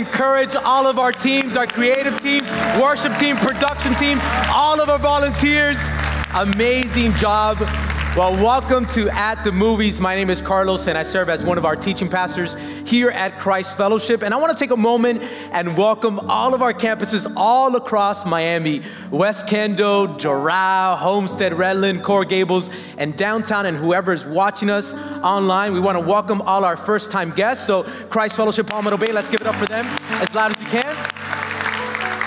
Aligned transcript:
encourage 0.00 0.56
all 0.56 0.86
of 0.86 0.98
our 0.98 1.12
teams, 1.12 1.56
our 1.56 1.66
creative 1.66 2.18
team, 2.20 2.42
worship 2.80 3.14
team, 3.18 3.36
production 3.36 3.94
team, 3.96 4.18
all 4.48 4.80
of 4.80 4.88
our 4.88 4.98
volunteers. 4.98 5.78
Amazing 6.34 7.12
job. 7.14 7.58
Well, 8.16 8.32
welcome 8.32 8.86
to 8.86 9.08
At 9.10 9.44
the 9.44 9.52
Movies. 9.52 10.00
My 10.00 10.16
name 10.16 10.30
is 10.30 10.40
Carlos, 10.40 10.88
and 10.88 10.98
I 10.98 11.04
serve 11.04 11.28
as 11.28 11.44
one 11.44 11.58
of 11.58 11.64
our 11.64 11.76
teaching 11.76 12.08
pastors 12.08 12.54
here 12.84 13.10
at 13.10 13.38
Christ 13.38 13.76
Fellowship. 13.76 14.24
And 14.24 14.34
I 14.34 14.36
want 14.36 14.50
to 14.50 14.58
take 14.58 14.72
a 14.72 14.76
moment 14.76 15.22
and 15.52 15.78
welcome 15.78 16.18
all 16.28 16.52
of 16.52 16.60
our 16.60 16.74
campuses 16.74 17.32
all 17.36 17.76
across 17.76 18.26
Miami 18.26 18.82
West 19.12 19.46
Kendall, 19.46 20.08
Doral, 20.08 20.98
Homestead, 20.98 21.52
Redland, 21.52 22.02
Coral 22.02 22.24
Gables, 22.24 22.68
and 22.98 23.16
downtown, 23.16 23.64
and 23.66 23.76
whoever 23.76 24.12
is 24.12 24.26
watching 24.26 24.70
us 24.70 24.92
online. 25.22 25.72
We 25.72 25.78
want 25.78 25.96
to 25.96 26.04
welcome 26.04 26.42
all 26.42 26.64
our 26.64 26.76
first 26.76 27.12
time 27.12 27.30
guests. 27.30 27.64
So, 27.64 27.84
Christ 27.84 28.34
Fellowship 28.34 28.66
Palmetto 28.66 28.96
Bay, 28.96 29.12
let's 29.12 29.28
give 29.28 29.40
it 29.40 29.46
up 29.46 29.54
for 29.54 29.66
them 29.66 29.86
as 29.86 30.34
loud 30.34 30.50
as 30.50 30.60
you 30.60 30.66
can. 30.66 31.19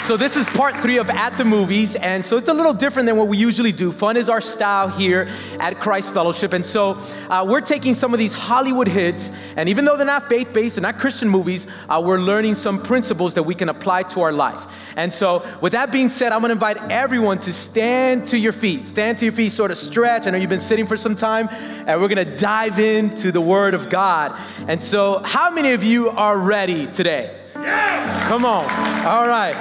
So 0.03 0.17
this 0.17 0.35
is 0.35 0.45
part 0.47 0.75
three 0.75 0.97
of 0.97 1.09
At 1.09 1.37
the 1.37 1.45
Movies, 1.45 1.95
and 1.95 2.25
so 2.25 2.35
it's 2.35 2.49
a 2.49 2.53
little 2.53 2.73
different 2.73 3.05
than 3.05 3.15
what 3.15 3.29
we 3.29 3.37
usually 3.37 3.71
do. 3.71 3.89
Fun 3.89 4.17
is 4.17 4.27
our 4.27 4.41
style 4.41 4.89
here 4.89 5.29
at 5.61 5.79
Christ 5.79 6.13
Fellowship, 6.13 6.51
and 6.51 6.65
so 6.65 6.97
uh, 7.29 7.45
we're 7.47 7.61
taking 7.61 7.93
some 7.93 8.11
of 8.13 8.19
these 8.19 8.33
Hollywood 8.33 8.89
hits, 8.89 9.31
and 9.55 9.69
even 9.69 9.85
though 9.85 9.95
they're 9.95 10.05
not 10.05 10.27
faith-based, 10.27 10.75
they're 10.75 10.81
not 10.81 10.99
Christian 10.99 11.29
movies, 11.29 11.67
uh, 11.87 12.03
we're 12.05 12.19
learning 12.19 12.55
some 12.55 12.83
principles 12.83 13.33
that 13.35 13.43
we 13.43 13.55
can 13.55 13.69
apply 13.69 14.03
to 14.03 14.19
our 14.19 14.33
life. 14.33 14.65
And 14.97 15.13
so, 15.13 15.47
with 15.61 15.71
that 15.71 15.89
being 15.89 16.09
said, 16.09 16.33
I'm 16.33 16.41
gonna 16.41 16.51
invite 16.51 16.75
everyone 16.91 17.39
to 17.39 17.53
stand 17.53 18.27
to 18.27 18.37
your 18.37 18.51
feet. 18.51 18.87
Stand 18.87 19.19
to 19.19 19.25
your 19.25 19.33
feet, 19.33 19.53
sort 19.53 19.71
of 19.71 19.77
stretch. 19.77 20.27
I 20.27 20.31
know 20.31 20.37
you've 20.37 20.49
been 20.49 20.59
sitting 20.59 20.85
for 20.85 20.97
some 20.97 21.15
time, 21.15 21.47
and 21.49 22.01
we're 22.01 22.09
gonna 22.09 22.25
dive 22.25 22.77
into 22.77 23.31
the 23.31 23.39
Word 23.39 23.73
of 23.73 23.89
God. 23.89 24.37
And 24.67 24.81
so, 24.81 25.19
how 25.23 25.49
many 25.49 25.71
of 25.71 25.81
you 25.81 26.09
are 26.09 26.37
ready 26.37 26.87
today? 26.87 27.39
Come 27.63 28.45
on. 28.45 28.65
All 29.05 29.27
right. 29.27 29.55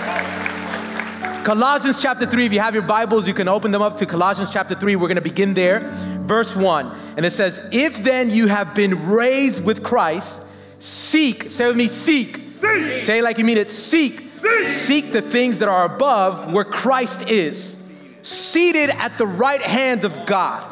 Colossians 1.44 2.00
chapter 2.00 2.24
3, 2.24 2.46
if 2.46 2.52
you 2.52 2.60
have 2.60 2.74
your 2.74 2.84
Bibles, 2.84 3.26
you 3.26 3.34
can 3.34 3.48
open 3.48 3.72
them 3.72 3.82
up 3.82 3.96
to 3.96 4.06
Colossians 4.06 4.52
chapter 4.52 4.76
3. 4.76 4.94
We're 4.94 5.08
going 5.08 5.16
to 5.16 5.20
begin 5.20 5.54
there, 5.54 5.80
verse 6.26 6.54
1. 6.54 6.86
And 7.16 7.26
it 7.26 7.32
says, 7.32 7.60
If 7.72 8.04
then 8.04 8.30
you 8.30 8.46
have 8.46 8.74
been 8.74 9.08
raised 9.08 9.64
with 9.64 9.82
Christ, 9.82 10.46
seek, 10.78 11.50
say 11.50 11.66
with 11.66 11.76
me, 11.76 11.88
seek. 11.88 12.36
Seek. 12.36 13.00
Say 13.00 13.22
like 13.22 13.38
you 13.38 13.44
mean 13.44 13.58
it, 13.58 13.70
seek. 13.70 14.20
Seek. 14.30 14.68
Seek 14.68 15.12
the 15.12 15.20
things 15.20 15.58
that 15.58 15.68
are 15.68 15.84
above 15.84 16.52
where 16.52 16.64
Christ 16.64 17.28
is, 17.28 17.88
seated 18.22 18.90
at 18.90 19.18
the 19.18 19.26
right 19.26 19.62
hand 19.62 20.04
of 20.04 20.26
God. 20.26 20.68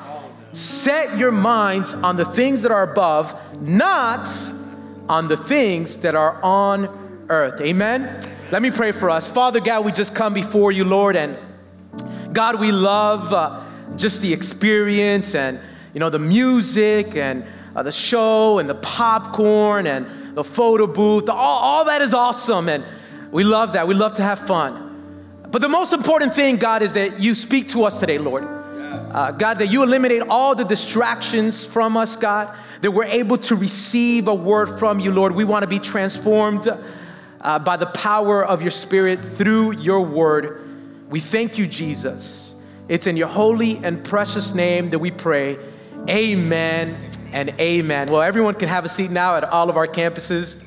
Set 0.53 1.19
your 1.19 1.33
minds 1.33 1.95
on 1.95 2.17
the 2.17 2.25
things 2.25 2.63
that 2.63 2.71
are 2.71 2.85
above, 2.85 3.35
not 3.61 4.29
on 5.09 5.27
the 5.27 5.37
things 5.37 5.99
that 6.01 6.15
are 6.15 6.41
on 6.45 7.00
earth. 7.31 7.61
Amen. 7.61 8.21
Let 8.51 8.61
me 8.61 8.71
pray 8.71 8.91
for 8.91 9.09
us. 9.09 9.31
Father 9.31 9.61
God, 9.61 9.85
we 9.85 9.93
just 9.93 10.15
come 10.15 10.35
before 10.35 10.73
you, 10.73 10.85
Lord, 10.85 11.15
and 11.15 11.39
God, 12.33 12.59
we 12.59 12.73
love 12.73 13.33
uh, 13.33 13.65
just 13.97 14.21
the 14.21 14.33
experience 14.33 15.35
and 15.37 15.61
you 15.95 16.01
know 16.01 16.11
the 16.11 16.19
music 16.19 17.15
and 17.15 17.45
uh, 17.75 17.85
the 17.85 17.93
show 17.93 18.59
and 18.59 18.69
the 18.69 18.75
popcorn 18.75 19.87
and 19.87 20.37
the 20.37 20.43
photo 20.43 20.89
booth. 20.89 21.29
All, 21.29 21.37
all 21.37 21.85
that 21.85 22.03
is 22.03 22.15
awesome, 22.15 22.69
and 22.69 22.85
we 23.31 23.45
love 23.45 23.75
that. 23.75 23.87
We 23.87 23.95
love 23.95 24.15
to 24.15 24.23
have 24.23 24.41
fun. 24.41 24.89
But 25.51 25.63
the 25.63 25.69
most 25.69 25.93
important 25.93 26.35
thing, 26.35 26.57
God, 26.57 26.83
is 26.83 26.95
that 26.95 27.21
you 27.21 27.37
speak 27.37 27.69
to 27.69 27.85
us 27.85 28.01
today, 28.01 28.19
Lord. 28.19 28.45
Uh, 28.45 29.31
God, 29.31 29.59
that 29.59 29.69
you 29.69 29.85
eliminate 29.85 30.23
all 30.29 30.57
the 30.57 30.65
distractions 30.65 31.65
from 31.65 31.97
us, 31.97 32.17
God, 32.17 32.57
that 32.81 32.91
we're 32.91 33.05
able 33.05 33.37
to 33.39 33.55
receive 33.55 34.27
a 34.27 34.35
word 34.35 34.79
from 34.81 34.99
you, 34.99 35.13
Lord. 35.13 35.33
We 35.33 35.45
want 35.45 35.63
to 35.63 35.69
be 35.69 35.79
transformed 35.79 36.69
uh, 37.41 37.59
by 37.59 37.77
the 37.77 37.87
power 37.87 38.45
of 38.45 38.63
your 38.63 38.71
Spirit 38.71 39.21
through 39.21 39.73
your 39.73 40.03
word. 40.03 40.63
We 41.09 41.21
thank 41.21 41.59
you, 41.59 41.67
Jesus. 41.67 42.55
It's 42.89 43.07
in 43.07 43.17
your 43.17 43.29
holy 43.29 43.77
and 43.79 44.05
precious 44.05 44.55
name 44.55 44.91
that 44.91 44.99
we 44.99 45.11
pray. 45.11 45.59
Amen 46.09 47.11
and 47.33 47.51
amen. 47.61 48.11
Well, 48.11 48.23
everyone 48.23 48.55
can 48.55 48.69
have 48.69 48.85
a 48.85 48.89
seat 48.89 49.11
now 49.11 49.37
at 49.37 49.45
all 49.45 49.71
of 49.71 49.77
our 49.77 49.87
campuses. 49.87 50.63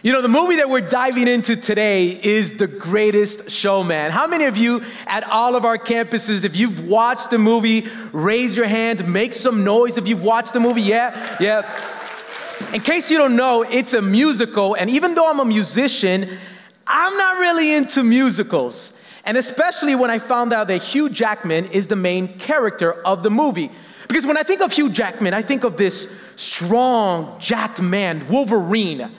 You 0.00 0.12
know, 0.12 0.22
the 0.22 0.28
movie 0.28 0.56
that 0.56 0.70
we're 0.70 0.80
diving 0.80 1.26
into 1.26 1.56
today 1.56 2.08
is 2.10 2.56
The 2.56 2.68
Greatest 2.68 3.50
Showman. 3.50 4.12
How 4.12 4.28
many 4.28 4.44
of 4.44 4.56
you 4.56 4.84
at 5.08 5.24
all 5.24 5.56
of 5.56 5.64
our 5.64 5.76
campuses, 5.76 6.44
if 6.44 6.54
you've 6.56 6.86
watched 6.86 7.30
the 7.30 7.38
movie, 7.38 7.88
raise 8.12 8.56
your 8.56 8.66
hand, 8.66 9.12
make 9.12 9.34
some 9.34 9.64
noise 9.64 9.98
if 9.98 10.06
you've 10.06 10.22
watched 10.22 10.52
the 10.52 10.60
movie? 10.60 10.82
Yeah, 10.82 11.36
yeah. 11.40 11.97
In 12.72 12.82
case 12.82 13.10
you 13.10 13.16
don't 13.16 13.34
know, 13.34 13.62
it's 13.62 13.94
a 13.94 14.02
musical, 14.02 14.74
and 14.74 14.90
even 14.90 15.14
though 15.14 15.28
I'm 15.28 15.40
a 15.40 15.44
musician, 15.44 16.28
I'm 16.86 17.16
not 17.16 17.38
really 17.38 17.72
into 17.72 18.02
musicals. 18.02 18.92
And 19.24 19.38
especially 19.38 19.94
when 19.94 20.10
I 20.10 20.18
found 20.18 20.52
out 20.52 20.68
that 20.68 20.82
Hugh 20.82 21.08
Jackman 21.08 21.66
is 21.66 21.88
the 21.88 21.96
main 21.96 22.38
character 22.38 22.92
of 23.06 23.22
the 23.22 23.30
movie. 23.30 23.70
Because 24.06 24.26
when 24.26 24.36
I 24.36 24.42
think 24.42 24.60
of 24.60 24.72
Hugh 24.72 24.90
Jackman, 24.90 25.32
I 25.32 25.40
think 25.40 25.64
of 25.64 25.78
this 25.78 26.10
strong, 26.36 27.40
jacked 27.40 27.80
man, 27.80 28.26
Wolverine, 28.28 29.12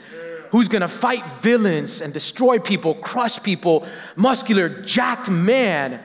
who's 0.50 0.68
gonna 0.68 0.88
fight 0.88 1.24
villains 1.42 2.00
and 2.02 2.12
destroy 2.12 2.60
people, 2.60 2.94
crush 2.94 3.42
people, 3.42 3.84
muscular, 4.14 4.68
jacked 4.68 5.28
man. 5.28 6.00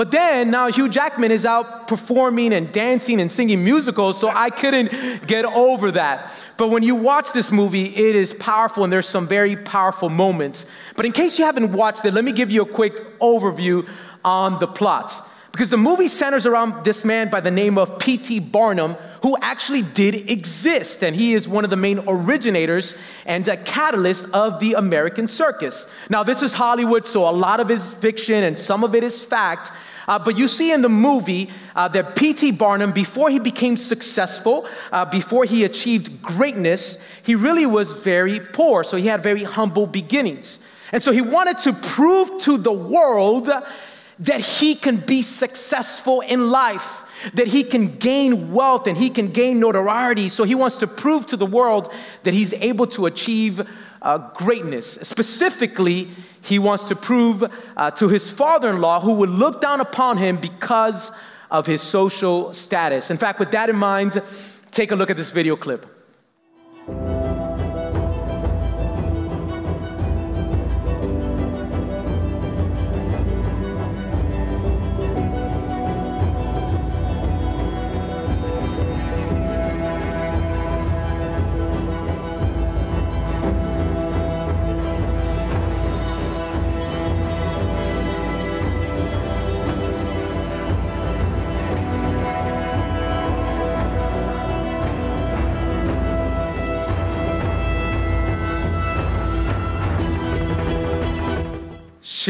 But 0.00 0.12
then 0.12 0.50
now 0.50 0.68
Hugh 0.68 0.88
Jackman 0.88 1.30
is 1.30 1.44
out 1.44 1.86
performing 1.86 2.54
and 2.54 2.72
dancing 2.72 3.20
and 3.20 3.30
singing 3.30 3.62
musicals, 3.62 4.18
so 4.18 4.30
I 4.30 4.48
couldn't 4.48 5.26
get 5.26 5.44
over 5.44 5.90
that. 5.90 6.32
But 6.56 6.68
when 6.68 6.82
you 6.82 6.94
watch 6.94 7.34
this 7.34 7.52
movie, 7.52 7.84
it 7.84 8.16
is 8.16 8.32
powerful 8.32 8.82
and 8.82 8.90
there's 8.90 9.06
some 9.06 9.28
very 9.28 9.56
powerful 9.56 10.08
moments. 10.08 10.64
But 10.96 11.04
in 11.04 11.12
case 11.12 11.38
you 11.38 11.44
haven't 11.44 11.72
watched 11.72 12.02
it, 12.06 12.14
let 12.14 12.24
me 12.24 12.32
give 12.32 12.50
you 12.50 12.62
a 12.62 12.66
quick 12.66 12.96
overview 13.18 13.86
on 14.24 14.58
the 14.58 14.66
plots. 14.66 15.20
Because 15.52 15.70
the 15.70 15.76
movie 15.76 16.06
centers 16.06 16.46
around 16.46 16.84
this 16.84 17.04
man 17.04 17.28
by 17.28 17.40
the 17.40 17.50
name 17.50 17.76
of 17.76 17.98
P.T. 17.98 18.38
Barnum, 18.40 18.94
who 19.22 19.36
actually 19.40 19.82
did 19.82 20.30
exist. 20.30 21.02
And 21.02 21.14
he 21.14 21.34
is 21.34 21.48
one 21.48 21.64
of 21.64 21.70
the 21.70 21.76
main 21.76 22.02
originators 22.06 22.96
and 23.26 23.46
a 23.48 23.56
catalyst 23.56 24.28
of 24.32 24.60
the 24.60 24.74
American 24.74 25.26
circus. 25.26 25.86
Now, 26.08 26.22
this 26.22 26.42
is 26.42 26.54
Hollywood, 26.54 27.04
so 27.04 27.28
a 27.28 27.32
lot 27.32 27.58
of 27.58 27.70
it 27.70 27.74
is 27.74 27.94
fiction 27.94 28.44
and 28.44 28.58
some 28.58 28.84
of 28.84 28.94
it 28.94 29.02
is 29.02 29.24
fact. 29.24 29.72
Uh, 30.06 30.18
but 30.18 30.38
you 30.38 30.48
see 30.48 30.72
in 30.72 30.82
the 30.82 30.88
movie 30.88 31.50
uh, 31.76 31.88
that 31.88 32.16
P.T. 32.16 32.52
Barnum, 32.52 32.92
before 32.92 33.28
he 33.30 33.38
became 33.38 33.76
successful, 33.76 34.68
uh, 34.92 35.04
before 35.04 35.44
he 35.44 35.64
achieved 35.64 36.22
greatness, 36.22 36.98
he 37.22 37.34
really 37.34 37.66
was 37.66 37.92
very 37.92 38.40
poor. 38.40 38.82
So 38.82 38.96
he 38.96 39.06
had 39.06 39.22
very 39.22 39.44
humble 39.44 39.86
beginnings. 39.86 40.60
And 40.92 41.02
so 41.02 41.12
he 41.12 41.20
wanted 41.20 41.58
to 41.58 41.72
prove 41.72 42.40
to 42.42 42.58
the 42.58 42.72
world 42.72 43.48
that 44.20 44.40
he 44.40 44.74
can 44.74 44.98
be 44.98 45.22
successful 45.22 46.20
in 46.20 46.50
life, 46.50 47.04
that 47.34 47.48
he 47.48 47.62
can 47.64 47.96
gain 47.96 48.52
wealth 48.52 48.86
and 48.86 48.96
he 48.96 49.10
can 49.10 49.32
gain 49.32 49.58
notoriety. 49.58 50.28
So 50.28 50.44
he 50.44 50.54
wants 50.54 50.76
to 50.78 50.86
prove 50.86 51.26
to 51.26 51.36
the 51.36 51.46
world 51.46 51.92
that 52.22 52.34
he's 52.34 52.52
able 52.54 52.86
to 52.88 53.06
achieve 53.06 53.66
uh, 54.02 54.18
greatness. 54.34 54.98
Specifically, 55.02 56.10
he 56.42 56.58
wants 56.58 56.88
to 56.88 56.96
prove 56.96 57.44
uh, 57.76 57.90
to 57.92 58.08
his 58.08 58.30
father 58.30 58.70
in 58.70 58.80
law, 58.80 59.00
who 59.00 59.14
would 59.14 59.30
look 59.30 59.60
down 59.60 59.80
upon 59.80 60.16
him 60.16 60.36
because 60.36 61.12
of 61.50 61.66
his 61.66 61.82
social 61.82 62.54
status. 62.54 63.10
In 63.10 63.18
fact, 63.18 63.38
with 63.38 63.50
that 63.50 63.68
in 63.68 63.76
mind, 63.76 64.22
take 64.70 64.92
a 64.92 64.96
look 64.96 65.10
at 65.10 65.16
this 65.16 65.30
video 65.30 65.56
clip. 65.56 65.99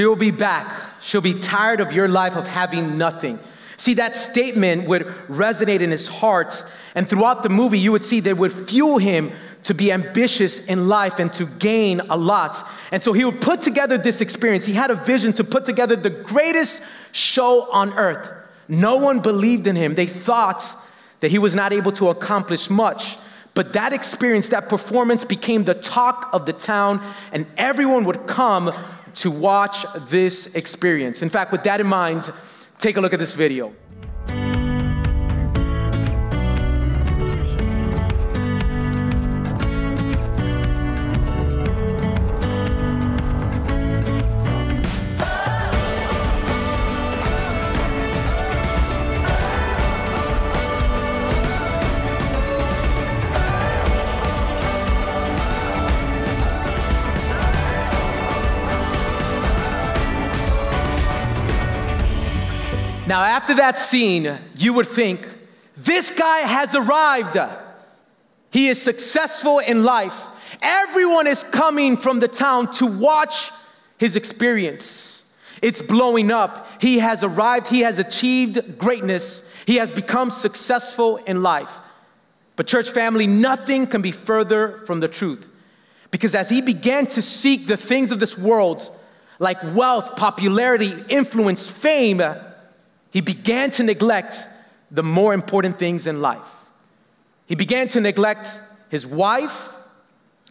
She'll 0.01 0.17
be 0.17 0.31
back. 0.31 0.75
She'll 1.03 1.21
be 1.21 1.35
tired 1.35 1.79
of 1.79 1.93
your 1.93 2.09
life 2.09 2.35
of 2.35 2.49
having 2.49 2.97
nothing. 2.97 3.39
See, 3.77 3.93
that 3.95 4.17
statement 4.17 4.89
would 4.89 5.03
resonate 5.29 5.83
in 5.83 5.91
his 5.91 6.09
heart. 6.09 6.65
And 6.95 7.07
throughout 7.07 7.43
the 7.43 7.51
movie, 7.51 7.79
you 7.79 7.93
would 7.93 8.07
see 8.07 8.21
that 8.21 8.39
would 8.39 8.51
fuel 8.51 8.97
him 8.97 9.31
to 9.65 9.75
be 9.75 9.93
ambitious 9.93 10.65
in 10.65 10.89
life 10.89 11.19
and 11.19 11.31
to 11.35 11.45
gain 11.45 12.01
a 12.09 12.17
lot. 12.17 12.67
And 12.91 13.03
so 13.03 13.13
he 13.13 13.27
would 13.27 13.43
put 13.43 13.61
together 13.61 13.99
this 13.99 14.23
experience. 14.23 14.65
He 14.65 14.73
had 14.73 14.91
a 14.91 14.95
vision 14.95 15.35
to 15.35 15.45
put 15.45 15.67
together 15.67 15.97
the 15.97 16.09
greatest 16.09 16.83
show 17.13 17.71
on 17.71 17.93
earth. 17.99 18.27
No 18.69 18.97
one 18.97 19.21
believed 19.21 19.67
in 19.67 19.77
him. 19.77 19.97
They 19.97 20.07
thought 20.07 20.65
that 21.21 21.31
he 21.31 21.39
was 21.39 21.55
not 21.55 21.75
able 21.75 21.93
to 21.93 22.09
accomplish 22.09 22.71
much. 22.71 23.19
But 23.53 23.73
that 23.75 23.93
experience, 23.93 24.49
that 24.51 24.69
performance 24.71 25.25
became 25.25 25.65
the 25.65 25.75
talk 25.75 26.31
of 26.33 26.47
the 26.47 26.53
town, 26.53 27.03
and 27.33 27.47
everyone 27.59 28.05
would 28.05 28.27
come 28.27 28.73
to 29.21 29.31
watch 29.31 29.85
this 30.09 30.47
experience. 30.55 31.23
In 31.23 31.29
fact, 31.29 31.53
with 31.53 31.63
that 31.65 31.81
in 31.81 31.87
mind, 31.87 32.33
take 32.79 32.97
a 32.97 33.01
look 33.01 33.13
at 33.13 33.19
this 33.19 33.35
video. 33.35 33.73
After 63.51 63.63
that 63.63 63.81
scene, 63.81 64.39
you 64.55 64.73
would 64.73 64.87
think, 64.87 65.29
this 65.77 66.13
guy 66.13 66.39
has 66.41 66.77
arrived. 66.77 67.37
He 68.53 68.69
is 68.69 68.81
successful 68.81 69.59
in 69.59 69.83
life. 69.83 70.27
Everyone 70.63 71.27
is 71.27 71.43
coming 71.43 71.97
from 71.97 72.21
the 72.21 72.29
town 72.29 72.71
to 72.75 72.87
watch 72.87 73.51
his 73.99 74.15
experience. 74.15 75.35
It's 75.63 75.83
blowing 75.83 76.31
up. 76.31 76.81
He 76.81 77.01
has 77.01 77.25
arrived, 77.25 77.67
he 77.67 77.81
has 77.81 77.99
achieved 77.99 78.79
greatness, 78.79 79.43
he 79.67 79.77
has 79.77 79.91
become 79.91 80.31
successful 80.31 81.17
in 81.17 81.43
life. 81.43 81.77
But, 82.55 82.69
church 82.69 82.91
family, 82.91 83.27
nothing 83.27 83.89
can 83.89 84.01
be 84.01 84.13
further 84.13 84.81
from 84.87 85.01
the 85.01 85.09
truth. 85.09 85.49
Because 86.13 86.37
as 86.37 86.51
he 86.51 86.63
began 86.63 87.09
to 87.09 87.21
seek 87.21 87.67
the 87.67 87.77
things 87.77 88.13
of 88.13 88.21
this 88.21 88.39
world, 88.39 88.89
like 89.41 89.59
wealth, 89.75 90.15
popularity, 90.15 90.95
influence, 91.09 91.67
fame, 91.67 92.23
he 93.11 93.21
began 93.21 93.71
to 93.73 93.83
neglect 93.83 94.47
the 94.91 95.03
more 95.03 95.35
important 95.35 95.79
things 95.79 96.07
in 96.07 96.21
life. 96.21 96.49
He 97.47 97.55
began 97.55 97.89
to 97.89 98.01
neglect 98.01 98.61
his 98.89 99.07
wife, 99.07 99.71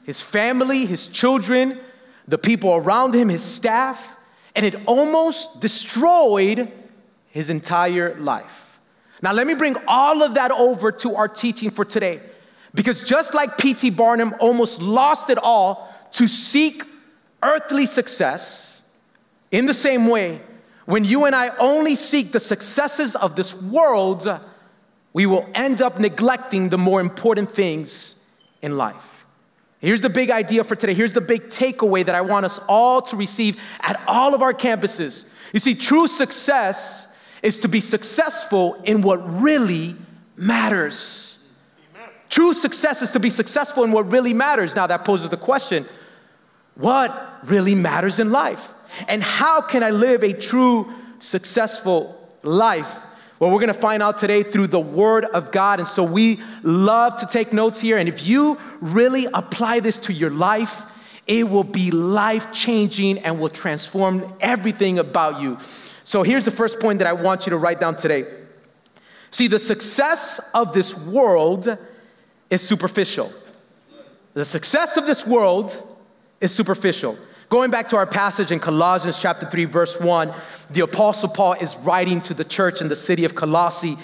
his 0.03 0.21
family, 0.21 0.85
his 0.85 1.07
children, 1.07 1.79
the 2.27 2.37
people 2.37 2.75
around 2.75 3.13
him, 3.13 3.29
his 3.29 3.43
staff, 3.43 4.15
and 4.55 4.65
it 4.65 4.75
almost 4.85 5.61
destroyed 5.61 6.71
his 7.29 7.49
entire 7.49 8.15
life. 8.19 8.79
Now, 9.21 9.33
let 9.33 9.47
me 9.47 9.53
bring 9.53 9.75
all 9.87 10.23
of 10.23 10.35
that 10.35 10.51
over 10.51 10.91
to 10.91 11.15
our 11.15 11.27
teaching 11.27 11.69
for 11.69 11.85
today. 11.85 12.21
Because 12.73 13.01
just 13.03 13.33
like 13.33 13.57
P.T. 13.57 13.89
Barnum 13.91 14.35
almost 14.39 14.81
lost 14.81 15.29
it 15.29 15.37
all 15.37 15.93
to 16.11 16.27
seek 16.27 16.83
earthly 17.41 17.85
success, 17.85 18.83
in 19.51 19.65
the 19.65 19.73
same 19.73 20.07
way, 20.07 20.41
when 20.89 21.03
you 21.03 21.25
and 21.25 21.35
I 21.35 21.49
only 21.57 21.95
seek 21.95 22.31
the 22.31 22.39
successes 22.39 23.15
of 23.15 23.35
this 23.35 23.53
world, 23.53 24.27
we 25.13 25.27
will 25.27 25.47
end 25.53 25.83
up 25.83 25.99
neglecting 25.99 26.69
the 26.69 26.79
more 26.79 26.99
important 26.99 27.51
things 27.51 28.15
in 28.63 28.75
life. 28.75 29.27
Here's 29.81 30.01
the 30.01 30.09
big 30.09 30.31
idea 30.31 30.63
for 30.63 30.75
today. 30.75 30.95
Here's 30.95 31.13
the 31.13 31.21
big 31.21 31.43
takeaway 31.43 32.03
that 32.03 32.15
I 32.15 32.21
want 32.21 32.47
us 32.47 32.59
all 32.67 33.03
to 33.03 33.15
receive 33.15 33.61
at 33.81 34.01
all 34.07 34.33
of 34.33 34.41
our 34.41 34.51
campuses. 34.51 35.29
You 35.53 35.59
see, 35.59 35.75
true 35.75 36.07
success 36.07 37.07
is 37.43 37.59
to 37.59 37.67
be 37.67 37.81
successful 37.81 38.73
in 38.83 39.03
what 39.03 39.41
really 39.41 39.95
matters. 40.37 41.37
True 42.31 42.51
success 42.51 43.03
is 43.03 43.11
to 43.11 43.19
be 43.19 43.29
successful 43.29 43.83
in 43.83 43.91
what 43.91 44.11
really 44.11 44.33
matters. 44.33 44.75
Now, 44.75 44.87
that 44.87 45.05
poses 45.05 45.29
the 45.29 45.37
question 45.37 45.85
what 46.73 47.41
really 47.43 47.75
matters 47.75 48.19
in 48.19 48.31
life? 48.31 48.73
And 49.07 49.21
how 49.21 49.61
can 49.61 49.83
I 49.83 49.91
live 49.91 50.23
a 50.23 50.33
true, 50.33 50.91
successful 51.19 52.27
life? 52.43 52.97
Well, 53.39 53.51
we're 53.51 53.61
gonna 53.61 53.73
find 53.73 54.03
out 54.03 54.17
today 54.17 54.43
through 54.43 54.67
the 54.67 54.79
Word 54.79 55.25
of 55.25 55.51
God. 55.51 55.79
And 55.79 55.87
so 55.87 56.03
we 56.03 56.41
love 56.61 57.17
to 57.21 57.25
take 57.25 57.53
notes 57.53 57.79
here. 57.79 57.97
And 57.97 58.09
if 58.09 58.27
you 58.27 58.59
really 58.81 59.27
apply 59.33 59.79
this 59.79 59.99
to 60.01 60.13
your 60.13 60.29
life, 60.29 60.83
it 61.25 61.49
will 61.49 61.63
be 61.63 61.91
life 61.91 62.51
changing 62.51 63.19
and 63.19 63.39
will 63.39 63.49
transform 63.49 64.33
everything 64.41 64.99
about 64.99 65.39
you. 65.39 65.57
So 66.03 66.23
here's 66.23 66.45
the 66.45 66.51
first 66.51 66.79
point 66.79 66.99
that 66.99 67.07
I 67.07 67.13
want 67.13 67.45
you 67.45 67.51
to 67.51 67.57
write 67.57 67.79
down 67.79 67.95
today. 67.95 68.25
See, 69.31 69.47
the 69.47 69.59
success 69.59 70.41
of 70.53 70.73
this 70.73 70.97
world 70.97 71.77
is 72.49 72.67
superficial. 72.67 73.31
The 74.33 74.43
success 74.43 74.97
of 74.97 75.05
this 75.05 75.25
world 75.25 75.81
is 76.41 76.51
superficial. 76.51 77.17
Going 77.49 77.71
back 77.71 77.87
to 77.89 77.97
our 77.97 78.05
passage 78.05 78.51
in 78.51 78.59
Colossians 78.59 79.19
chapter 79.19 79.45
3 79.45 79.65
verse 79.65 79.99
1, 79.99 80.33
the 80.69 80.81
apostle 80.81 81.29
Paul 81.29 81.53
is 81.53 81.75
writing 81.77 82.21
to 82.21 82.33
the 82.33 82.43
church 82.43 82.79
in 82.79 82.87
the 82.87 82.95
city 82.95 83.25
of 83.25 83.33
Colossae 83.35 83.97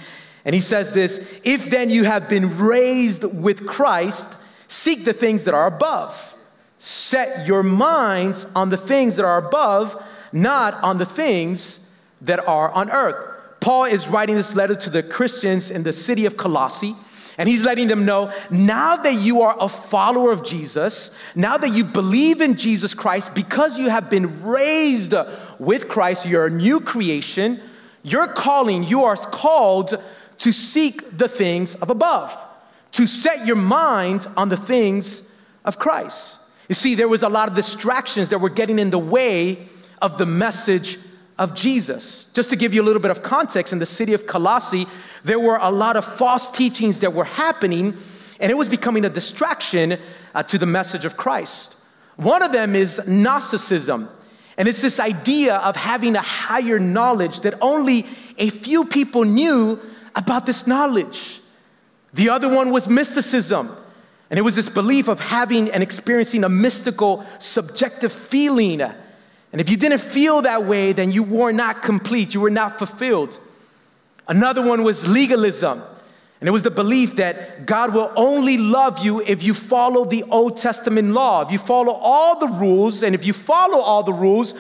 and 0.46 0.54
he 0.54 0.62
says 0.62 0.94
this, 0.94 1.40
if 1.44 1.72
then 1.72 1.90
you 1.90 2.04
have 2.04 2.30
been 2.30 2.58
raised 2.58 3.24
with 3.24 3.66
Christ, 3.66 4.38
seek 4.68 5.04
the 5.04 5.14
things 5.14 5.44
that 5.46 5.56
are 5.56 5.66
above. 5.66 6.36
Set 6.78 7.48
your 7.48 7.64
minds 7.64 8.46
on 8.56 8.70
the 8.70 8.78
things 8.78 9.16
that 9.16 9.26
are 9.26 9.40
above, 9.40 10.02
not 10.32 10.76
on 10.84 11.00
the 11.00 11.06
things 11.06 11.80
that 12.22 12.48
are 12.48 12.70
on 12.70 12.92
earth. 12.92 13.16
Paul 13.60 13.86
is 13.86 14.08
writing 14.08 14.36
this 14.36 14.56
letter 14.56 14.76
to 14.76 14.92
the 14.92 15.02
Christians 15.02 15.72
in 15.72 15.82
the 15.82 15.94
city 15.94 16.28
of 16.28 16.38
Colossae. 16.38 16.96
And 17.38 17.50
he's 17.50 17.66
letting 17.66 17.88
them 17.88 18.06
know 18.06 18.34
now 18.50 18.96
that 18.98 19.16
you 19.16 19.42
are 19.42 19.58
a 19.60 19.68
follower 19.68 20.32
of 20.32 20.44
Jesus, 20.44 21.12
now 21.36 21.58
that 21.58 21.74
you 21.74 21.84
believe 21.84 22.40
in 22.42 22.56
Jesus 22.56 22.94
Christ, 22.94 23.36
because 23.36 23.78
you 23.78 23.90
have 23.90 24.10
been 24.10 24.44
raised 24.44 25.14
with 25.60 25.90
Christ, 25.90 26.26
you're 26.26 26.46
a 26.46 26.52
new 26.52 26.80
creation, 26.80 27.60
you're 28.04 28.28
calling, 28.28 28.84
you 28.84 29.04
are 29.04 29.18
called 29.18 30.02
to 30.38 30.54
seek 30.54 31.18
the 31.18 31.28
things 31.28 31.76
of 31.76 31.90
above, 31.90 32.38
to 32.94 33.06
set 33.06 33.46
your 33.46 33.56
mind 33.56 34.28
on 34.38 34.50
the 34.50 34.58
things 34.58 35.24
of 35.66 35.78
Christ. 35.78 36.40
You 36.70 36.76
see, 36.76 36.96
there 36.96 37.10
was 37.10 37.24
a 37.24 37.30
lot 37.30 37.50
of 37.50 37.56
distractions 37.56 38.30
that 38.30 38.40
were 38.40 38.50
getting 38.50 38.80
in 38.80 38.90
the 38.90 39.00
way 39.00 39.68
of 40.02 40.18
the 40.18 40.26
message 40.26 40.98
of 41.38 41.54
Jesus. 41.54 42.26
Just 42.34 42.50
to 42.50 42.56
give 42.56 42.74
you 42.74 42.82
a 42.82 42.86
little 42.86 43.02
bit 43.02 43.12
of 43.12 43.24
context, 43.24 43.74
in 43.74 43.80
the 43.80 43.86
city 43.86 44.14
of 44.14 44.26
Colossae, 44.26 44.88
there 45.24 45.40
were 45.40 45.58
a 45.58 45.72
lot 45.72 45.98
of 45.98 46.06
false 46.06 46.50
teachings 46.50 47.00
that 47.02 47.14
were 47.14 47.26
happening, 47.26 47.96
and 48.40 48.52
it 48.52 48.56
was 48.56 48.70
becoming 48.70 49.06
a 49.06 49.10
distraction 49.10 49.98
uh, 50.34 50.44
to 50.44 50.58
the 50.58 50.66
message 50.66 51.06
of 51.06 51.18
Christ. 51.18 51.76
One 52.16 52.42
of 52.42 52.52
them 52.52 52.76
is 52.76 53.06
Gnosticism. 53.08 54.10
And 54.58 54.68
it's 54.68 54.82
this 54.82 55.00
idea 55.00 55.58
of 55.58 55.76
having 55.76 56.16
a 56.16 56.22
higher 56.22 56.80
knowledge 56.80 57.42
that 57.42 57.56
only 57.62 58.06
a 58.38 58.50
few 58.50 58.86
people 58.86 59.26
knew 59.26 59.80
about 60.16 60.46
this 60.46 60.66
knowledge. 60.66 61.42
The 62.14 62.30
other 62.30 62.48
one 62.48 62.72
was 62.72 62.88
mysticism. 62.88 63.76
And 64.30 64.40
it 64.40 64.42
was 64.42 64.56
this 64.56 64.70
belief 64.70 65.08
of 65.08 65.20
having 65.20 65.70
and 65.72 65.84
experiencing 65.84 66.44
a 66.44 66.50
mystical, 66.50 67.26
subjective 67.38 68.14
feeling. 68.14 68.82
And 69.56 69.62
if 69.62 69.70
you 69.70 69.78
didn't 69.78 70.02
feel 70.02 70.42
that 70.42 70.66
way, 70.66 70.92
then 70.92 71.14
you 71.14 71.24
were 71.24 71.54
not 71.54 71.82
complete, 71.82 72.34
you 72.34 72.42
were 72.42 72.50
not 72.50 72.78
fulfilled. 72.78 73.40
Another 74.28 74.62
one 74.62 74.84
was 74.84 75.10
legalism. 75.10 75.82
And 76.42 76.50
it 76.50 76.52
was 76.52 76.64
the 76.64 76.72
belief 76.72 77.16
that 77.16 77.66
God 77.66 77.94
will 77.94 78.12
only 78.18 78.58
love 78.58 79.00
you 79.00 79.22
if 79.22 79.44
you 79.44 79.54
follow 79.54 80.04
the 80.04 80.24
Old 80.24 80.58
Testament 80.58 81.14
law. 81.14 81.46
If 81.46 81.54
you 81.54 81.58
follow 81.58 81.94
all 81.94 82.38
the 82.38 82.50
rules, 82.50 83.02
and 83.02 83.16
if 83.16 83.26
you 83.26 83.32
follow 83.32 83.80
all 83.80 84.04
the 84.04 84.12
rules, 84.12 84.56